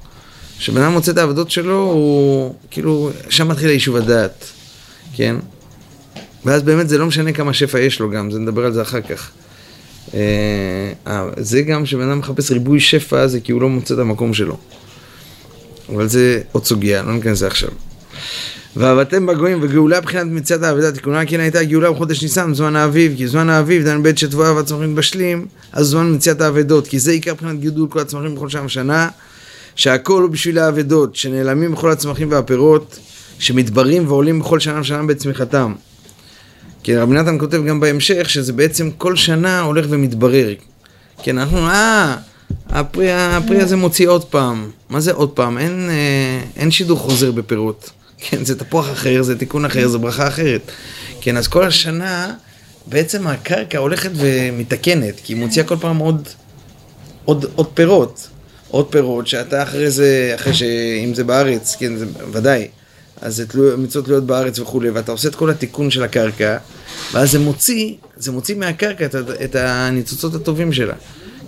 כשבן 0.57 0.81
אדם 0.81 0.91
מוצא 0.91 1.11
את 1.11 1.17
האבדות 1.17 1.51
שלו, 1.51 1.77
הוא, 1.77 2.55
כאילו, 2.71 3.11
שם 3.29 3.47
מתחיל 3.47 3.69
היישוב 3.69 3.95
הדעת, 3.95 4.45
כן? 5.15 5.35
ואז 6.45 6.61
באמת 6.61 6.89
זה 6.89 6.97
לא 6.97 7.05
משנה 7.05 7.33
כמה 7.33 7.53
שפע 7.53 7.79
יש 7.79 7.99
לו 7.99 8.09
גם, 8.09 8.31
זה 8.31 8.39
נדבר 8.39 8.65
על 8.65 8.73
זה 8.73 8.81
אחר 8.81 9.01
כך. 9.01 9.31
אה, 10.13 10.19
אה, 11.07 11.27
זה 11.37 11.61
גם 11.61 11.85
שבן 11.85 12.09
אדם 12.09 12.19
מחפש 12.19 12.51
ריבוי 12.51 12.79
שפע, 12.79 13.27
זה 13.27 13.39
כי 13.39 13.51
הוא 13.51 13.61
לא 13.61 13.69
מוצא 13.69 13.93
את 13.93 13.99
המקום 13.99 14.33
שלו. 14.33 14.57
אבל 15.89 16.07
זה 16.07 16.41
עוד 16.51 16.65
סוגיה, 16.65 17.03
לא 17.03 17.13
ניכנס 17.13 17.31
לזה 17.31 17.47
עכשיו. 17.47 17.69
ועבדתם 18.75 19.25
בגויים 19.25 19.59
וגאולה 19.61 20.01
בחינת 20.01 20.25
מציאת 20.25 20.63
האבדה 20.63 20.91
תיקונה 20.91 21.25
כן 21.25 21.39
הייתה 21.39 21.63
גאולה 21.63 21.91
בחודש 21.91 22.23
ניסן 22.23 22.53
זמן 22.53 22.75
האביב 22.75 23.13
כי 23.17 23.27
זמן 23.27 23.49
האביב 23.49 23.83
דן 23.83 24.03
בית 24.03 24.17
שתבואה 24.17 24.53
והצמחים 24.53 24.95
בשלים 24.95 25.45
אז 25.71 25.87
זמן 25.87 26.13
מציאת 26.13 26.41
האבדות 26.41 26.87
כי 26.87 26.99
זה 26.99 27.11
עיקר 27.11 27.33
בחינת 27.33 27.59
גידול 27.59 27.89
כל 27.89 27.99
הצמחים 27.99 28.35
בכל 28.35 28.49
שנה 28.49 28.65
ושנה 28.65 29.09
שהכל 29.75 30.21
הוא 30.21 30.29
בשביל 30.29 30.59
האבדות 30.59 31.15
שנעלמים 31.15 31.71
בכל 31.71 31.91
הצמחים 31.91 32.31
והפירות 32.31 32.99
שמתברים 33.39 34.07
ועולים 34.07 34.39
בכל 34.39 34.59
שנה 34.59 34.79
ושנה 34.79 35.03
בצמיחתם 35.03 35.73
כי 36.83 36.95
רבי 36.95 37.15
נתן 37.15 37.39
כותב 37.39 37.65
גם 37.65 37.79
בהמשך 37.79 38.29
שזה 38.29 38.53
בעצם 38.53 38.91
כל 38.91 39.15
שנה 39.15 39.61
הולך 39.61 39.85
ומתברר. 39.89 40.53
כן, 41.23 41.37
אנחנו, 41.37 41.57
אה, 41.57 42.15
הפרי, 42.69 43.11
הפרי 43.13 43.61
הזה 43.61 43.75
מוציא 43.75 44.07
עוד 44.07 44.25
פעם. 44.25 44.69
מה 44.89 44.99
זה 44.99 45.11
עוד 45.11 45.29
פעם? 45.29 45.57
אין, 45.57 45.89
אה, 45.89 46.41
אין 46.55 46.71
שידור 46.71 46.99
חוזר 46.99 47.31
בפירות. 47.31 47.89
כן, 48.17 48.45
זה 48.45 48.59
תפוח 48.59 48.91
אחר, 48.91 49.23
זה 49.23 49.37
תיקון 49.37 49.65
אחר, 49.65 49.87
זה 49.87 49.97
ברכה 49.97 50.27
אחרת. 50.27 50.71
כן, 51.21 51.37
אז 51.37 51.47
כל 51.47 51.63
השנה, 51.63 52.33
בעצם 52.87 53.27
הקרקע 53.27 53.77
הולכת 53.77 54.11
ומתקנת, 54.15 55.19
כי 55.23 55.33
היא 55.33 55.39
מוציאה 55.39 55.65
כל 55.65 55.75
פעם 55.79 55.97
עוד, 55.97 56.27
עוד, 57.25 57.45
עוד 57.55 57.67
פירות. 57.73 58.27
עוד 58.69 58.87
פירות 58.91 59.27
שאתה 59.27 59.63
אחרי 59.63 59.91
זה, 59.91 60.31
אחרי 60.35 60.53
שאם 60.53 61.13
זה 61.13 61.23
בארץ, 61.23 61.75
כן, 61.79 61.97
זה 61.97 62.05
ודאי. 62.31 62.67
אז 63.21 63.35
זה 63.35 63.47
תלו, 63.47 63.77
מצוות 63.77 64.05
תלויות 64.05 64.25
בארץ 64.25 64.59
וכולי, 64.59 64.89
ואתה 64.89 65.11
עושה 65.11 65.29
את 65.29 65.35
כל 65.35 65.49
התיקון 65.49 65.91
של 65.91 66.03
הקרקע, 66.03 66.57
ואז 67.13 67.31
זה 67.31 67.39
מוציא, 67.39 67.93
זה 68.17 68.31
מוציא 68.31 68.55
מהקרקע 68.55 69.05
את, 69.05 69.15
את 69.43 69.55
הניצוצות 69.55 70.35
הטובים 70.35 70.73
שלה. 70.73 70.93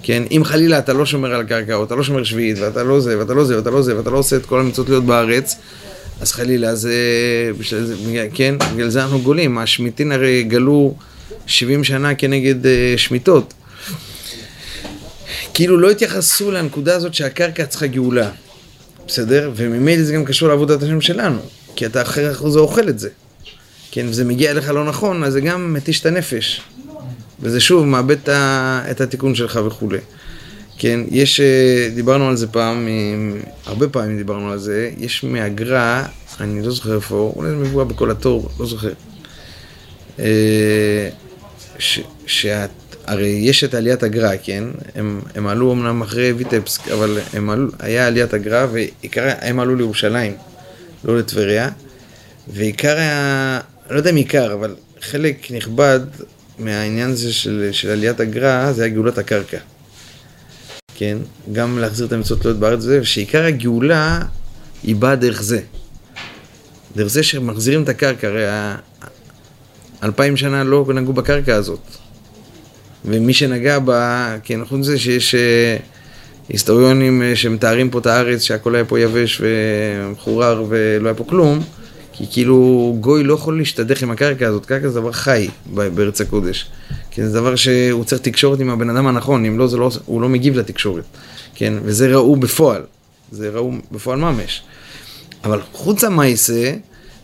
כן, 0.03 0.23
אם 0.31 0.43
חלילה 0.43 0.79
אתה 0.79 0.93
לא 0.93 1.05
שומר 1.05 1.33
על 1.33 1.41
הקרקע, 1.41 1.75
או 1.75 1.83
אתה 1.83 1.95
לא 1.95 2.03
שומר 2.03 2.23
שביעית, 2.23 2.57
ואתה 2.59 2.83
לא 2.83 2.99
זה, 2.99 3.19
ואתה 3.19 3.33
לא 3.33 3.45
זה, 3.45 3.57
ואתה 3.57 3.69
לא 3.69 3.81
זה, 3.81 3.97
ואתה 3.97 4.09
לא 4.09 4.17
עושה 4.17 4.35
את 4.35 4.45
כל 4.45 4.59
המצוות 4.59 4.89
להיות 4.89 5.05
בארץ, 5.05 5.55
אז 6.21 6.31
חלילה 6.31 6.75
זה, 6.75 6.93
בשביל 7.57 7.85
זה, 7.85 7.95
כן, 8.33 8.55
בגלל 8.73 8.89
זה 8.89 9.03
אנחנו 9.03 9.21
גולים, 9.21 9.57
השמיטין 9.57 10.11
הרי 10.11 10.43
גלו 10.43 10.95
70 11.47 11.83
שנה 11.83 12.15
כנגד 12.15 12.65
uh, 12.65 12.67
שמיטות. 12.97 13.53
כאילו 15.53 15.77
לא 15.77 15.91
התייחסו 15.91 16.51
לנקודה 16.51 16.95
הזאת 16.95 17.13
שהקרקע 17.13 17.65
צריכה 17.65 17.87
גאולה. 17.87 18.29
בסדר? 19.07 19.51
וממילא 19.55 20.03
זה 20.03 20.13
גם 20.13 20.25
קשור 20.25 20.49
לעבודת 20.49 20.83
השם 20.83 21.01
שלנו, 21.01 21.39
כי 21.75 21.85
אתה 21.85 22.01
אחרי 22.01 22.51
זה 22.51 22.59
אוכל 22.59 22.89
את 22.89 22.99
זה. 22.99 23.09
כן, 23.91 24.05
וזה 24.09 24.25
מגיע 24.25 24.51
אליך 24.51 24.69
לא 24.69 24.85
נכון, 24.85 25.23
אז 25.23 25.33
זה 25.33 25.41
גם 25.41 25.73
מתיש 25.73 26.01
את 26.01 26.05
הנפש. 26.05 26.61
וזה 27.39 27.59
שוב 27.59 27.85
מאבד 27.85 28.17
את 28.91 29.01
התיקון 29.01 29.35
שלך 29.35 29.59
וכולי. 29.67 29.97
כן, 30.77 30.99
יש, 31.11 31.39
אה, 31.39 31.89
דיברנו 31.95 32.27
על 32.27 32.35
זה 32.35 32.47
פעם, 32.47 32.87
הרבה 33.65 33.87
פעמים 33.87 34.17
דיברנו 34.17 34.51
על 34.51 34.57
זה, 34.57 34.91
יש 34.97 35.23
מהגר"א, 35.23 36.03
אני 36.39 36.61
לא 36.61 36.71
זוכר 36.71 36.95
איפה, 36.95 37.33
אולי 37.35 37.49
זה 37.49 37.55
מבואה 37.55 37.85
בכל 37.85 38.11
התור, 38.11 38.49
לא 38.59 38.65
זוכר. 38.65 38.93
אה, 40.19 41.09
ש, 41.79 41.99
שאת 42.27 42.69
הרי 43.07 43.27
יש 43.27 43.63
את 43.63 43.73
עליית 43.73 44.03
הגר"א, 44.03 44.35
כן? 44.43 44.63
הם, 44.95 45.21
הם 45.35 45.47
עלו 45.47 45.71
אמנם 45.73 46.01
אחרי 46.01 46.31
ויטפסק, 46.31 46.87
אבל 46.87 47.17
הם 47.33 47.49
עלו, 47.49 47.71
היה 47.79 48.07
עליית 48.07 48.33
הגר"א, 48.33 48.67
והם 48.71 49.59
עלו 49.59 49.75
לירושלים, 49.75 50.33
לא 51.03 51.17
לטבריה, 51.17 51.69
ועיקר 52.47 52.97
היה, 52.97 53.59
לא 53.89 53.97
יודע 53.97 54.09
אם 54.09 54.15
עיקר, 54.15 54.53
אבל 54.53 54.75
חלק 55.01 55.51
נכבד 55.51 55.99
מהעניין 56.59 57.09
הזה 57.09 57.33
של, 57.33 57.69
של 57.71 57.89
עליית 57.89 58.19
הגר"א, 58.19 58.71
זה 58.71 58.83
היה 58.83 58.93
גאולת 58.93 59.17
הקרקע. 59.17 59.57
כן? 60.95 61.17
גם 61.53 61.79
להחזיר 61.79 62.07
את 62.07 62.13
המצוות 62.13 62.41
תלויות 62.41 62.59
בארץ 62.59 62.79
וזה, 62.79 63.01
ושעיקר 63.01 63.43
הגאולה 63.45 64.21
היא 64.83 64.95
באה 64.95 65.15
דרך 65.15 65.41
זה. 65.41 65.61
דרך 66.95 67.07
זה 67.07 67.23
שמחזירים 67.23 67.83
את 67.83 67.89
הקרקע, 67.89 68.27
הרי 68.27 68.43
אלפיים 70.03 70.37
שנה 70.37 70.63
לא 70.63 70.85
נגעו 70.93 71.13
בקרקע 71.13 71.55
הזאת. 71.55 72.04
ומי 73.05 73.33
שנגע 73.33 73.79
בה, 73.79 74.35
כן, 74.43 74.65
חוץ 74.65 74.79
מזה 74.79 74.99
שיש 74.99 75.35
אה, 75.35 75.77
היסטוריונים 76.49 77.21
אה, 77.21 77.35
שמתארים 77.35 77.89
פה 77.89 77.99
את 77.99 78.05
הארץ, 78.05 78.41
שהכל 78.41 78.75
היה 78.75 78.85
פה 78.85 78.99
יבש 78.99 79.41
ומחורר 79.41 80.65
ולא 80.69 81.07
היה 81.07 81.15
פה 81.15 81.23
כלום, 81.23 81.63
כי 82.13 82.25
כאילו 82.31 82.97
גוי 82.99 83.23
לא 83.23 83.33
יכול 83.33 83.57
להשתדך 83.57 84.03
עם 84.03 84.11
הקרקע 84.11 84.47
הזאת, 84.47 84.65
קרקע 84.65 84.87
זה 84.87 84.99
דבר 84.99 85.11
חי 85.11 85.47
בארץ 85.73 86.21
הקודש. 86.21 86.65
כן, 87.11 87.25
זה 87.25 87.33
דבר 87.33 87.55
שהוא 87.55 88.03
צריך 88.03 88.21
תקשורת 88.21 88.59
עם 88.59 88.69
הבן 88.69 88.89
אדם 88.89 89.07
הנכון, 89.07 89.45
אם 89.45 89.59
לא, 89.59 89.67
לא, 89.77 89.89
הוא 90.05 90.21
לא 90.21 90.29
מגיב 90.29 90.57
לתקשורת. 90.57 91.03
כן, 91.55 91.73
וזה 91.83 92.15
ראו 92.15 92.35
בפועל, 92.35 92.81
זה 93.31 93.49
ראו 93.49 93.71
בפועל 93.91 94.19
ממש. 94.19 94.63
אבל 95.43 95.59
חוץ 95.73 96.03
המעשה, 96.03 96.73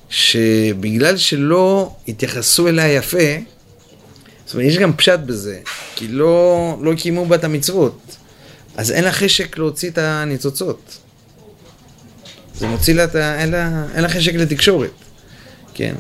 שבגלל 0.09 1.17
שלא 1.17 1.91
התייחסו 2.07 2.67
אליה 2.67 2.93
יפה, 2.93 3.17
זאת 4.51 4.55
אומרת, 4.55 4.69
יש 4.69 4.77
גם 4.77 4.93
פשט 4.93 5.19
בזה, 5.19 5.59
כי 5.95 6.07
לא, 6.07 6.77
לא 6.81 6.93
קיימו 6.93 7.25
בה 7.25 7.35
את 7.35 7.43
המצוות, 7.43 8.17
אז 8.77 8.91
אין 8.91 9.03
לה 9.03 9.11
חשק 9.11 9.57
להוציא 9.57 9.89
את 9.89 9.97
הניצוצות. 9.97 10.97
זה 12.55 12.67
מוציא 12.67 12.93
לה 12.93 13.03
את 13.03 13.15
ה... 13.15 13.41
אין 13.41 13.51
לה, 13.51 13.85
אין 13.93 14.03
לה 14.03 14.09
חשק 14.09 14.35
לתקשורת, 14.35 14.91
כן? 15.73 15.95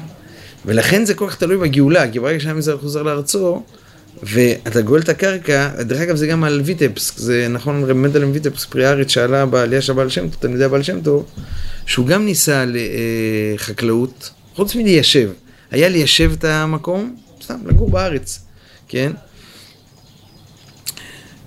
ולכן 0.65 1.05
זה 1.05 1.13
כל 1.13 1.29
כך 1.29 1.35
תלוי 1.35 1.57
בגאולה, 1.57 2.11
כי 2.11 2.19
ברגע 2.19 2.39
שהעם 2.39 2.59
ישראל 2.59 2.77
חוזר 2.77 3.03
לארצו, 3.03 3.63
ואתה 4.23 4.81
גואל 4.81 5.01
את 5.01 5.09
הקרקע, 5.09 5.69
דרך 5.81 6.01
אגב 6.01 6.15
זה 6.15 6.27
גם 6.27 6.43
על 6.43 6.61
ויטפסק, 6.65 7.17
זה 7.17 7.47
נכון, 7.49 7.83
רב 7.83 7.97
מדלם 7.97 8.31
ויטפסק, 8.31 8.69
פרי 8.69 8.85
הארץ 8.85 9.09
שעלה 9.09 9.45
בעלייה 9.45 9.81
של 9.81 9.93
בעל 9.93 10.09
שם 10.09 10.29
טוב, 10.29 10.35
תלמידי 10.39 10.63
הבעל 10.63 10.83
שם 10.83 11.01
טוב, 11.01 11.25
שהוא 11.85 12.07
גם 12.07 12.25
ניסה 12.25 12.65
לחקלאות, 12.67 14.29
חוץ 14.55 14.75
מליישב. 14.75 15.29
היה 15.71 15.89
ליישב 15.89 16.31
את 16.31 16.43
המקום, 16.43 17.15
סתם, 17.51 17.69
לגור 17.69 17.89
בארץ, 17.89 18.39
כן? 18.87 19.11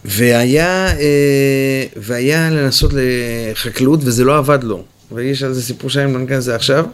והיה, 0.04 0.98
אה, 0.98 1.84
והיה 1.96 2.50
לנסות 2.50 2.90
לחקלאות 2.94 4.00
וזה 4.02 4.24
לא 4.24 4.38
עבד 4.38 4.64
לו. 4.64 4.84
ויש 5.12 5.42
על 5.42 5.52
זה 5.52 5.62
סיפור 5.62 5.90
שאני 5.90 6.12
לא 6.12 6.20
ניכנס 6.20 6.38
לזה 6.38 6.54
עכשיו, 6.54 6.86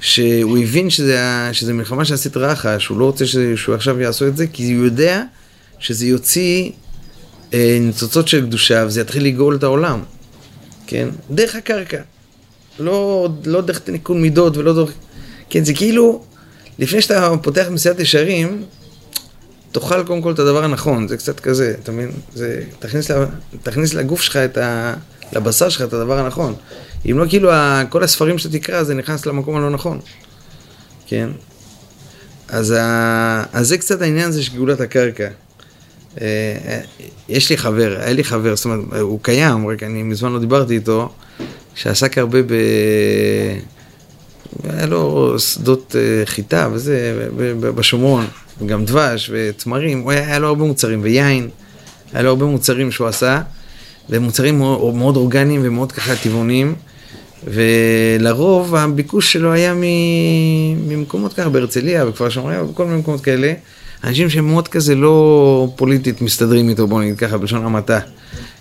שהוא 0.00 0.58
הבין 0.58 0.90
שזה, 0.90 1.48
שזה 1.52 1.72
מלחמה 1.72 2.04
שעשית 2.04 2.36
רעך, 2.36 2.66
שהוא 2.78 2.98
לא 2.98 3.04
רוצה 3.04 3.24
שהוא 3.56 3.74
עכשיו 3.74 4.00
יעשו 4.00 4.26
את 4.26 4.36
זה, 4.36 4.46
כי 4.46 4.72
הוא 4.72 4.84
יודע 4.84 5.22
שזה 5.78 6.06
יוציא 6.06 6.70
אה, 7.54 7.78
ניצוצות 7.80 8.28
של 8.28 8.46
קדושה 8.46 8.84
וזה 8.86 9.00
יתחיל 9.00 9.24
לגאול 9.24 9.56
את 9.56 9.62
העולם, 9.62 10.02
כן? 10.86 11.08
דרך 11.30 11.54
הקרקע. 11.54 12.00
לא, 12.78 13.28
לא 13.44 13.60
דרך 13.60 13.78
תיקון 13.78 14.22
מידות 14.22 14.56
ולא 14.56 14.74
דרך... 14.74 14.92
כן, 15.50 15.64
זה 15.64 15.74
כאילו, 15.74 16.22
לפני 16.78 17.02
שאתה 17.02 17.30
פותח 17.42 17.66
מסיעת 17.70 18.00
ישרים, 18.00 18.64
תאכל 19.72 20.04
קודם 20.04 20.22
כל 20.22 20.32
את 20.32 20.38
הדבר 20.38 20.64
הנכון, 20.64 21.08
זה 21.08 21.16
קצת 21.16 21.40
כזה, 21.40 21.74
אתה 21.82 21.92
מבין? 21.92 22.10
זה, 22.34 22.62
תכניס, 22.78 23.10
תכניס 23.62 23.94
לגוף 23.94 24.22
שלך, 24.22 24.36
את 24.36 24.58
ה, 24.58 24.94
לבשר 25.32 25.68
שלך 25.68 25.82
את 25.82 25.92
הדבר 25.92 26.18
הנכון. 26.18 26.54
אם 27.10 27.18
לא, 27.18 27.24
כאילו, 27.28 27.50
כל 27.88 28.04
הספרים 28.04 28.38
שאתה 28.38 28.58
תקרא, 28.58 28.82
זה 28.82 28.94
נכנס 28.94 29.26
למקום 29.26 29.56
הלא 29.56 29.70
נכון. 29.70 30.00
כן? 31.06 31.28
אז, 32.48 32.74
ה, 32.78 33.44
אז 33.52 33.68
זה 33.68 33.78
קצת 33.78 34.02
העניין 34.02 34.28
הזה 34.28 34.42
של 34.42 34.56
גאולת 34.56 34.80
הקרקע. 34.80 35.28
אה, 36.20 36.80
יש 37.28 37.50
לי 37.50 37.56
חבר, 37.56 37.96
היה 38.00 38.12
לי 38.12 38.24
חבר, 38.24 38.56
זאת 38.56 38.64
אומרת, 38.64 39.00
הוא 39.00 39.20
קיים, 39.22 39.68
רק 39.68 39.82
אני 39.82 40.02
מזמן 40.02 40.32
לא 40.32 40.38
דיברתי 40.38 40.74
איתו, 40.74 41.12
שעסק 41.74 42.18
הרבה 42.18 42.42
ב... 42.42 42.52
היה 44.64 44.86
לו 44.86 45.34
שדות 45.38 45.96
אה, 45.98 46.26
חיטה 46.26 46.68
וזה, 46.72 47.28
בשומרון, 47.60 48.26
וגם 48.60 48.84
דבש 48.84 49.30
ותמרים, 49.32 50.08
היה 50.08 50.38
לו 50.38 50.48
הרבה 50.48 50.64
מוצרים, 50.64 51.00
ויין, 51.02 51.48
היה 52.12 52.22
לו 52.22 52.28
הרבה 52.28 52.46
מוצרים 52.46 52.92
שהוא 52.92 53.06
עשה, 53.06 53.42
ומוצרים 54.10 54.58
מאוד, 54.58 54.94
מאוד 54.94 55.16
אורגניים 55.16 55.60
ומאוד 55.64 55.92
ככה 55.92 56.16
טבעוניים, 56.16 56.74
ולרוב 57.44 58.74
הביקוש 58.74 59.32
שלו 59.32 59.52
היה 59.52 59.74
ממקומות 60.86 61.32
ככה, 61.32 61.48
בהרצליה, 61.48 62.06
בכפר 62.06 62.28
שמריה, 62.28 62.64
בכל 62.64 62.84
מיני 62.84 62.98
מקומות 62.98 63.20
כאלה. 63.20 63.52
אנשים 64.04 64.30
שהם 64.30 64.48
מאוד 64.48 64.68
כזה 64.68 64.94
לא 64.94 65.68
פוליטית 65.76 66.22
מסתדרים 66.22 66.68
איתו, 66.68 66.86
בוא 66.86 67.02
נגיד 67.02 67.18
ככה, 67.18 67.38
בלשון 67.38 67.64
המעטה, 67.64 67.98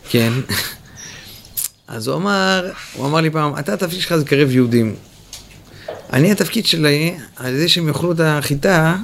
כן? 0.09 0.33
אז 1.87 2.07
הוא 2.07 2.15
אמר, 2.15 2.71
הוא 2.93 3.05
אמר 3.05 3.21
לי 3.21 3.29
פעם, 3.29 3.59
אתה 3.59 3.73
התפקיד 3.73 3.99
שלך 3.99 4.15
זה 4.15 4.25
קרב 4.25 4.51
יהודים. 4.51 4.95
אני 6.13 6.31
התפקיד 6.31 6.65
שלי, 6.65 7.13
על 7.35 7.55
ידי 7.55 7.69
שהם 7.69 7.87
יאכלו 7.87 8.11
את 8.11 8.19
החיטה, 8.23 8.95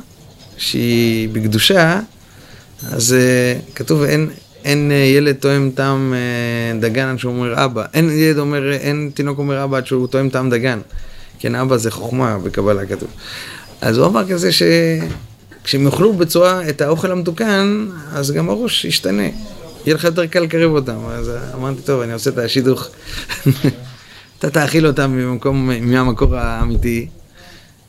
שהיא 0.58 1.30
בקדושה, 1.30 2.00
אז 2.92 3.16
uh, 3.16 3.76
כתוב 3.76 4.04
אין, 4.04 4.30
אין 4.64 4.92
uh, 4.92 4.94
ילד 4.94 5.36
תואם 5.36 5.72
טעם 5.76 6.14
uh, 6.14 6.82
דגן 6.82 7.08
עד 7.08 7.20
שהוא 7.20 7.34
אומר 7.34 7.66
אבא. 7.66 7.86
אין 7.94 8.10
ילד 8.10 8.38
אומר, 8.38 8.74
אין 8.74 9.12
תינוק 9.14 9.40
אומר 9.40 9.64
אבא 9.64 9.78
עד 9.78 9.88
שהוא 9.88 10.08
תואם 10.08 10.30
טעם 10.30 10.50
דגן. 10.50 10.80
כן, 11.40 11.56
אבא 11.56 11.78
זה 11.78 11.92
חוכמה 11.92 12.38
בקבלה 12.38 12.86
כתוב. 12.86 13.10
אז 13.82 13.98
הוא 13.98 14.08
אמר 14.08 14.28
כזה 14.30 14.50
שכשהם 14.52 15.86
יאכלו 15.86 16.14
בצורה 16.14 16.70
את 16.70 16.82
האוכל 16.82 17.12
המתוקן, 17.12 17.88
אז 18.14 18.32
גם 18.32 18.50
הראש 18.50 18.86
ישתנה. 18.86 19.28
יהיה 19.86 19.96
לך 19.96 20.04
יותר 20.04 20.26
קל 20.26 20.40
לקרב 20.40 20.72
אותם. 20.72 20.98
אז 21.10 21.32
אמרתי, 21.54 21.82
טוב, 21.82 22.02
אני 22.02 22.14
עושה 22.14 22.30
את 22.30 22.38
השידוך. 22.38 22.88
אתה 24.44 24.52
תאכיל 24.52 24.88
אותם 24.88 25.12
ממקום, 25.12 25.70
מהמקור 25.82 26.36
האמיתי. 26.36 27.08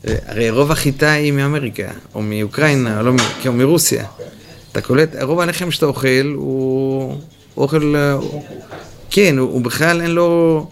הרי 0.03 0.49
רוב 0.49 0.71
החיטה 0.71 1.11
היא 1.11 1.31
מאמריקה, 1.31 1.91
או 2.13 2.21
מאוקראינה, 2.21 2.99
או, 2.99 3.03
לא, 3.03 3.13
או 3.47 3.53
מרוסיה. 3.53 4.05
אתה 4.71 4.81
קולט, 4.81 5.15
רוב 5.21 5.39
הלחם 5.39 5.71
שאתה 5.71 5.85
אוכל 5.85 6.33
הוא 6.35 7.17
אוכל, 7.57 7.95
כן, 9.09 9.37
הוא, 9.37 9.51
הוא 9.51 9.61
בכלל 9.61 10.01
אין 10.01 10.11
לו, 10.11 10.69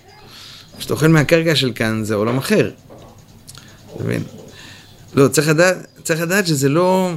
כשאתה 0.78 0.94
אוכל 0.94 1.08
מהקרקע 1.08 1.56
של 1.56 1.72
כאן 1.76 2.04
זה 2.04 2.16
עולם 2.16 2.38
אחר. 2.38 2.72
אתה 3.96 4.04
מבין? 4.04 4.24
לא, 5.14 5.28
צריך 5.28 5.48
לדעת, 5.48 5.78
צריך 6.04 6.22
לדעת 6.22 6.48
שזה 6.48 6.70
לא, 6.70 7.12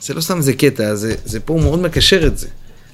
זה 0.00 0.14
לא 0.14 0.20
סתם 0.20 0.36
איזה 0.36 0.52
קטע, 0.52 0.94
זה, 0.94 1.14
זה 1.24 1.40
פה 1.40 1.52
הוא 1.52 1.62
מאוד 1.62 1.78
מקשר 1.78 2.26
את 2.26 2.38
זה. 2.38 2.48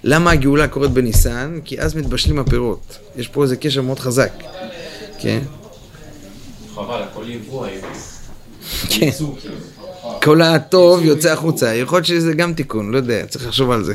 למה 0.04 0.30
הגאולה 0.30 0.68
קורית 0.68 0.90
בניסן? 0.90 1.58
כי 1.64 1.80
אז 1.80 1.94
מתבשלים 1.94 2.38
הפירות. 2.38 2.98
יש 3.16 3.28
פה 3.28 3.42
איזה 3.42 3.56
קשר 3.56 3.82
מאוד 3.82 3.98
חזק, 3.98 4.32
כן? 5.18 5.38
חבל, 6.74 7.02
הכל 7.02 7.24
יבוא 7.28 7.66
היום. 7.66 7.92
כן. 8.88 9.10
כל 10.22 10.42
הטוב 10.42 11.04
יוצא 11.04 11.32
החוצה. 11.32 11.74
יכול 11.74 11.96
להיות 11.96 12.06
שזה 12.06 12.32
גם 12.32 12.54
תיקון, 12.54 12.90
לא 12.90 12.96
יודע, 12.96 13.26
צריך 13.26 13.46
לחשוב 13.46 13.70
על 13.70 13.84
זה. 13.84 13.94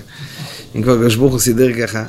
אם 0.75 0.82
כבר 0.82 0.94
הקדוש 0.94 1.15
ברוך 1.15 1.32
הוא 1.32 1.39
סידר 1.39 1.88
ככה. 1.88 2.03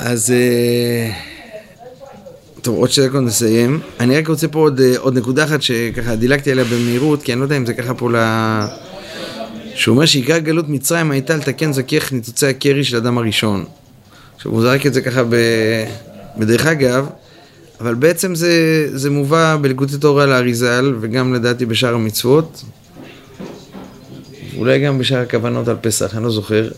אז... 0.00 0.30
אה, 0.30 1.10
טוב, 2.62 2.76
עוד 2.76 2.90
שתי 2.90 3.08
דקות 3.08 3.22
נסיים. 3.22 3.80
אני 4.00 4.18
רק 4.18 4.28
רוצה 4.28 4.48
פה 4.48 4.58
עוד, 4.58 4.80
אה, 4.80 4.98
עוד 4.98 5.18
נקודה 5.18 5.44
אחת 5.44 5.62
שככה 5.62 6.16
דילגתי 6.16 6.52
עליה 6.52 6.64
במהירות, 6.64 7.22
כי 7.22 7.32
אני 7.32 7.40
לא 7.40 7.44
יודע 7.44 7.56
אם 7.56 7.66
זה 7.66 7.74
ככה 7.74 7.94
פה 7.94 8.10
ל... 8.10 8.16
שהוא 9.74 9.94
אומר 9.94 10.06
שעיקר 10.06 10.38
גלות 10.38 10.68
מצרים 10.68 11.10
הייתה 11.10 11.36
לתקן 11.36 11.72
זכך 11.72 12.12
ניצוצי 12.12 12.46
הקרי 12.46 12.84
של 12.84 12.96
אדם 12.96 13.18
הראשון. 13.18 13.64
עכשיו 14.36 14.52
הוא 14.52 14.62
זרק 14.62 14.86
את 14.86 14.94
זה 14.94 15.00
ככה 15.00 15.24
ב... 15.24 15.34
בדרך 16.36 16.66
אגב, 16.66 17.08
אבל 17.80 17.94
בעצם 17.94 18.34
זה, 18.34 18.88
זה 18.98 19.10
מובא 19.10 19.56
בליקוטי 19.60 19.98
תורה 19.98 20.26
לאריזל, 20.26 20.94
וגם 21.00 21.34
לדעתי 21.34 21.66
בשאר 21.66 21.94
המצוות. 21.94 22.62
אולי 24.56 24.80
גם 24.80 24.98
בשאר 24.98 25.18
הכוונות 25.18 25.68
על 25.68 25.76
פסח, 25.80 26.14
אני 26.14 26.24
לא 26.24 26.30
זוכר. 26.30 26.68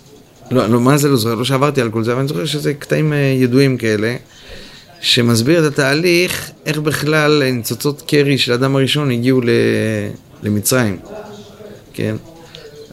לא, 0.51 0.67
לא, 0.67 0.81
מה 0.81 0.99
זה 0.99 1.09
לא 1.09 1.17
זוכר? 1.17 1.35
לא 1.35 1.45
שעברתי 1.45 1.81
על 1.81 1.91
כל 1.91 2.05
זה, 2.05 2.13
אבל 2.13 2.21
אני 2.21 2.29
זוכר 2.29 2.45
שזה 2.45 2.75
קטעים 2.75 3.13
אה, 3.13 3.19
ידועים 3.19 3.77
כאלה, 3.77 4.17
שמסביר 5.01 5.67
את 5.67 5.73
התהליך, 5.73 6.51
איך 6.67 6.79
בכלל 6.79 7.43
ניצוצות 7.53 8.03
קרי 8.07 8.39
של 8.39 8.53
האדם 8.53 8.77
הראשון 8.77 9.11
הגיעו 9.11 9.41
ל... 9.41 9.49
למצרים, 10.43 10.99
כן? 11.95 12.17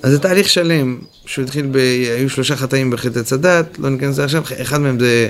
אז 0.03 0.11
זה 0.11 0.19
תהליך 0.19 0.49
שלם, 0.49 0.99
שהוא 1.25 1.45
התחיל 1.45 1.67
ב... 1.71 1.77
היו 2.17 2.29
שלושה 2.29 2.55
חטאים 2.55 2.89
בחטא 2.89 3.21
הדת, 3.31 3.79
לא 3.79 3.89
ניכנס 3.89 4.09
לזה 4.09 4.23
עכשיו, 4.23 4.43
אחד 4.61 4.81
מהם 4.81 4.99
זה 4.99 5.29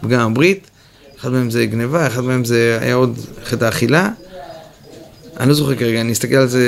פגם 0.00 0.30
הברית, 0.30 0.70
אחד 1.22 1.32
מהם 1.32 1.50
זה 1.50 1.66
גניבה, 1.66 2.06
אחד 2.06 2.24
מהם 2.24 2.44
זה 2.44 2.78
היה 2.80 2.94
עוד 2.94 3.18
חטא 3.44 3.64
האכילה. 3.64 4.08
אני 5.40 5.48
לא 5.48 5.54
זוכר 5.54 5.74
כרגע, 5.74 6.00
אני 6.00 6.12
אסתכל 6.12 6.34
על 6.34 6.46
זה, 6.46 6.64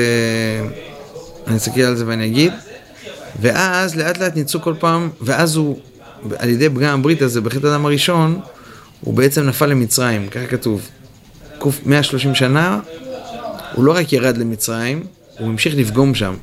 אני 1.47 1.57
אסתכל 1.57 1.81
על 1.81 1.97
זה 1.97 2.05
ואני 2.07 2.27
אגיד. 2.27 2.53
ואז 3.41 3.97
לאט 3.97 4.19
לאט 4.19 4.37
ניצו 4.37 4.61
כל 4.61 4.75
פעם, 4.79 5.11
ואז 5.21 5.57
הוא, 5.57 5.79
על 6.39 6.49
ידי 6.49 6.69
פגם 6.69 6.99
הברית 6.99 7.23
הזה, 7.23 7.41
בחטא 7.41 7.67
הדם 7.67 7.87
הראשון, 7.87 8.41
הוא 9.01 9.15
בעצם 9.15 9.43
נפל 9.43 9.67
למצרים, 9.67 10.29
ככה 10.29 10.47
כתוב. 10.47 10.89
קוף 11.59 11.81
130 11.87 12.35
שנה, 12.35 12.81
הוא 13.75 13.85
לא 13.85 13.93
רק 13.97 14.13
ירד 14.13 14.37
למצרים, 14.37 15.05
הוא 15.39 15.49
המשיך 15.49 15.75
לפגום 15.77 16.15
שם. 16.15 16.35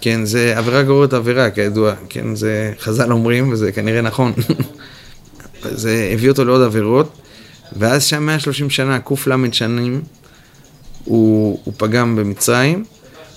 כן, 0.00 0.24
זה 0.24 0.58
עבירה 0.58 0.82
גוררת 0.82 1.12
עבירה, 1.12 1.50
כידוע, 1.50 1.94
כן, 2.08 2.34
זה 2.34 2.72
חז"ל 2.80 3.12
אומרים, 3.12 3.52
וזה 3.52 3.72
כנראה 3.72 4.00
נכון. 4.00 4.32
זה 5.70 6.10
הביא 6.12 6.28
אותו 6.28 6.44
לעוד 6.44 6.62
עבירות, 6.62 7.12
ואז 7.78 8.04
שם 8.04 8.26
130 8.26 8.70
שנה, 8.70 8.98
ק"ל 8.98 9.52
שנים, 9.52 10.02
הוא, 11.04 11.58
הוא 11.64 11.74
פגם 11.76 12.16
במצרים, 12.16 12.84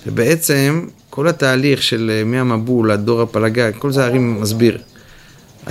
ובעצם 0.06 0.86
כל 1.10 1.28
התהליך 1.28 1.82
של 1.82 2.10
אה, 2.14 2.24
מהמבול 2.24 2.90
עד 2.90 3.04
דור 3.04 3.22
הפלגה, 3.22 3.72
כל 3.72 3.92
זה 3.92 4.04
הרי 4.04 4.18
מסביר. 4.18 4.78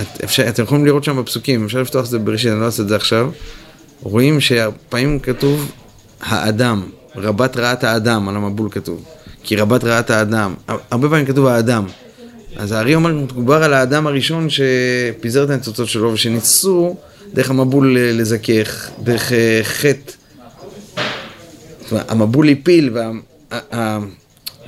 את, 0.00 0.24
אפשר, 0.24 0.48
אתם 0.48 0.62
יכולים 0.62 0.86
לראות 0.86 1.04
שם 1.04 1.16
בפסוקים, 1.22 1.64
אפשר 1.64 1.80
לפתוח 1.80 2.04
את 2.04 2.10
זה 2.10 2.18
בראשית, 2.18 2.52
אני 2.52 2.60
לא 2.60 2.66
אעשה 2.66 2.82
את 2.82 2.88
זה 2.88 2.96
עכשיו. 2.96 3.30
רואים 4.02 4.40
שהפעמים 4.40 5.18
כתוב 5.18 5.72
האדם, 6.20 6.82
רבת 7.16 7.56
רעת 7.56 7.84
האדם, 7.84 8.28
על 8.28 8.36
המבול 8.36 8.68
כתוב. 8.70 9.04
כי 9.42 9.56
רבת 9.56 9.84
רעת 9.84 10.10
האדם. 10.10 10.54
הרבה 10.90 11.08
פעמים 11.08 11.26
כתוב 11.26 11.46
האדם. 11.46 11.84
אז 12.60 12.72
הארי 12.72 12.94
אומר, 12.94 13.12
מדובר 13.14 13.62
על 13.62 13.74
האדם 13.74 14.06
הראשון 14.06 14.48
שפיזר 14.50 15.44
את 15.44 15.50
הניצוצות 15.50 15.88
שלו 15.88 16.12
ושניסו 16.12 16.96
דרך 17.34 17.50
המבול 17.50 17.98
לזכך, 17.98 18.90
דרך 19.02 19.32
אה, 19.32 19.60
חטא. 19.62 20.12
המבול 21.92 22.48
הפיל, 22.48 22.96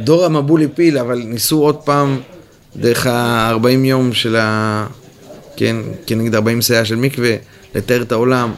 דור 0.00 0.24
המבול 0.24 0.62
הפיל, 0.62 0.98
אבל 0.98 1.18
ניסו 1.18 1.62
עוד 1.62 1.76
פעם 1.76 2.20
דרך 2.76 3.06
ה-40 3.06 3.68
יום 3.68 4.12
של 4.12 4.36
ה... 4.36 4.86
כן, 5.56 5.76
כנגד 6.06 6.34
40 6.34 6.62
סאה 6.62 6.84
של 6.84 6.96
מקווה, 6.96 7.36
לתאר 7.74 8.02
את 8.02 8.12
העולם. 8.12 8.52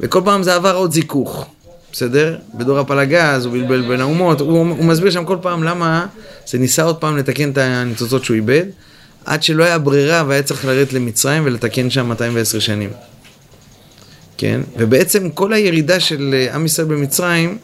וכל 0.00 0.20
פעם 0.24 0.42
זה 0.42 0.54
עבר 0.54 0.76
עוד 0.76 0.92
זיכוך. 0.92 1.46
בסדר? 1.92 2.36
בדור 2.54 2.78
הפלגה, 2.78 3.32
אז 3.32 3.44
הוא 3.44 3.52
בלבל 3.52 3.88
בין 3.88 4.00
האומות, 4.00 4.40
הוא, 4.40 4.58
הוא 4.58 4.84
מסביר 4.84 5.10
שם 5.10 5.24
כל 5.24 5.36
פעם 5.42 5.62
למה 5.62 6.06
זה 6.46 6.58
ניסה 6.58 6.82
עוד 6.82 6.96
פעם 6.96 7.16
לתקן 7.16 7.50
את 7.50 7.58
הניצוצות 7.58 8.24
שהוא 8.24 8.34
איבד, 8.34 8.64
עד 9.24 9.42
שלא 9.42 9.64
היה 9.64 9.78
ברירה 9.78 10.24
והיה 10.26 10.42
צריך 10.42 10.64
לרדת 10.64 10.92
למצרים 10.92 11.42
ולתקן 11.46 11.90
שם 11.90 12.06
210 12.06 12.58
שנים. 12.58 12.90
כן? 14.38 14.60
ובעצם 14.76 15.30
כל 15.30 15.52
הירידה 15.52 16.00
של 16.00 16.34
אה, 16.34 16.54
עם 16.54 16.66
ישראל 16.66 16.86
במצרים 16.86 17.58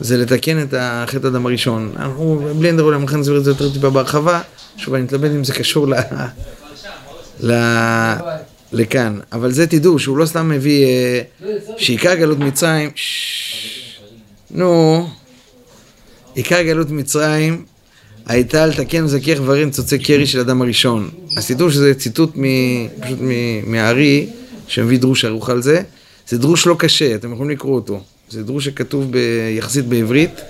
זה 0.00 0.16
לתקן 0.16 0.62
את 0.62 0.74
החטא 0.78 1.26
הדם 1.26 1.46
הראשון. 1.46 1.92
אנחנו 1.96 2.48
בלי 2.58 2.70
אנדר 2.70 2.82
עולם, 2.82 3.04
לכן 3.04 3.16
נסביר 3.16 3.38
את 3.38 3.44
זה 3.44 3.50
יותר 3.50 3.72
טיפה 3.72 3.90
בהרחבה. 3.90 4.40
שוב, 4.76 4.94
אני 4.94 5.02
מתלבט 5.02 5.30
אם 5.30 5.44
זה 5.44 5.52
קשור 5.52 5.88
ל... 5.88 5.94
ל... 7.40 7.52
לכאן. 8.72 9.18
אבל 9.32 9.52
זה 9.52 9.66
תדעו 9.66 9.98
שהוא 9.98 10.16
לא 10.16 10.26
סתם 10.26 10.48
מביא 10.48 10.84
אה, 10.84 11.20
שעיקר 11.76 12.14
גלות 12.14 12.38
מצרים, 12.38 12.90
נו, 14.50 15.06
עיקר 16.34 16.62
גלות 16.62 16.90
מצרים 16.90 17.64
הייתה 18.26 18.66
לתקן 18.66 19.04
וזכך 19.04 19.36
דברים 19.36 19.70
צוצי 19.70 19.98
קרי 19.98 20.26
של 20.26 20.40
אדם 20.40 20.62
הראשון. 20.62 21.10
אז 21.36 21.46
תדעו 21.46 21.70
שזה 21.70 21.94
ציטוט 21.94 22.36
מ, 22.36 22.44
פשוט 23.00 23.18
מהארי, 23.66 24.26
שמביא 24.68 24.98
דרוש 24.98 25.24
ערוך 25.24 25.50
על 25.50 25.62
זה. 25.62 25.82
זה 26.28 26.38
דרוש 26.38 26.66
לא 26.66 26.76
קשה, 26.78 27.14
אתם 27.14 27.32
יכולים 27.32 27.50
לקרוא 27.50 27.74
אותו. 27.74 28.00
זה 28.30 28.42
דרוש 28.42 28.64
שכתוב 28.64 29.06
ב, 29.10 29.16
יחסית 29.58 29.84
בעברית, 29.84 30.40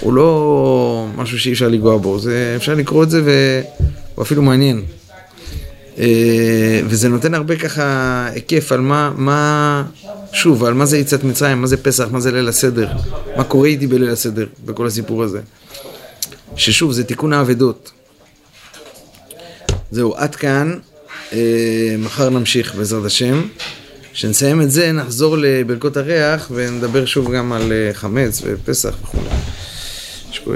הוא 0.00 0.12
לא 0.12 1.06
משהו 1.16 1.38
שאי 1.38 1.52
אפשר 1.52 1.68
לנגוע 1.68 1.96
בו, 1.96 2.18
זה, 2.18 2.54
אפשר 2.56 2.74
לקרוא 2.74 3.02
את 3.02 3.10
זה 3.10 3.22
והוא 3.24 4.22
אפילו 4.22 4.42
מעניין. 4.42 4.82
אה, 5.98 6.80
וזה 6.86 7.08
נותן 7.08 7.34
הרבה 7.34 7.56
ככה 7.56 8.28
היקף 8.32 8.72
על 8.72 8.80
מה, 8.80 9.12
מה, 9.16 9.84
שוב, 10.32 10.64
על 10.64 10.74
מה 10.74 10.86
זה 10.86 10.98
יצאת 10.98 11.24
מצרים, 11.24 11.60
מה 11.60 11.66
זה 11.66 11.76
פסח, 11.76 12.08
מה 12.10 12.20
זה 12.20 12.32
ליל 12.32 12.48
הסדר, 12.48 12.88
מה 13.36 13.44
קורה 13.44 13.68
איתי 13.68 13.86
בליל 13.86 14.10
הסדר, 14.10 14.46
בכל 14.64 14.86
הסיפור 14.86 15.22
הזה. 15.22 15.40
ששוב, 16.56 16.92
זה 16.92 17.04
תיקון 17.04 17.32
האבדות. 17.32 17.92
זהו, 19.90 20.14
עד 20.16 20.34
כאן, 20.34 20.78
אה, 21.32 21.96
מחר 21.98 22.30
נמשיך 22.30 22.74
בעזרת 22.74 23.04
השם. 23.04 23.42
כשנסיים 24.12 24.62
את 24.62 24.70
זה, 24.70 24.92
נחזור 24.92 25.36
לברכות 25.38 25.96
הריח 25.96 26.50
ונדבר 26.54 27.04
שוב 27.06 27.32
גם 27.32 27.52
על 27.52 27.72
אה, 27.72 27.90
חמץ 27.92 28.42
ופסח 28.44 28.94
וכו'. 29.02 29.18
יש 30.30 30.38
פה... 30.38 30.52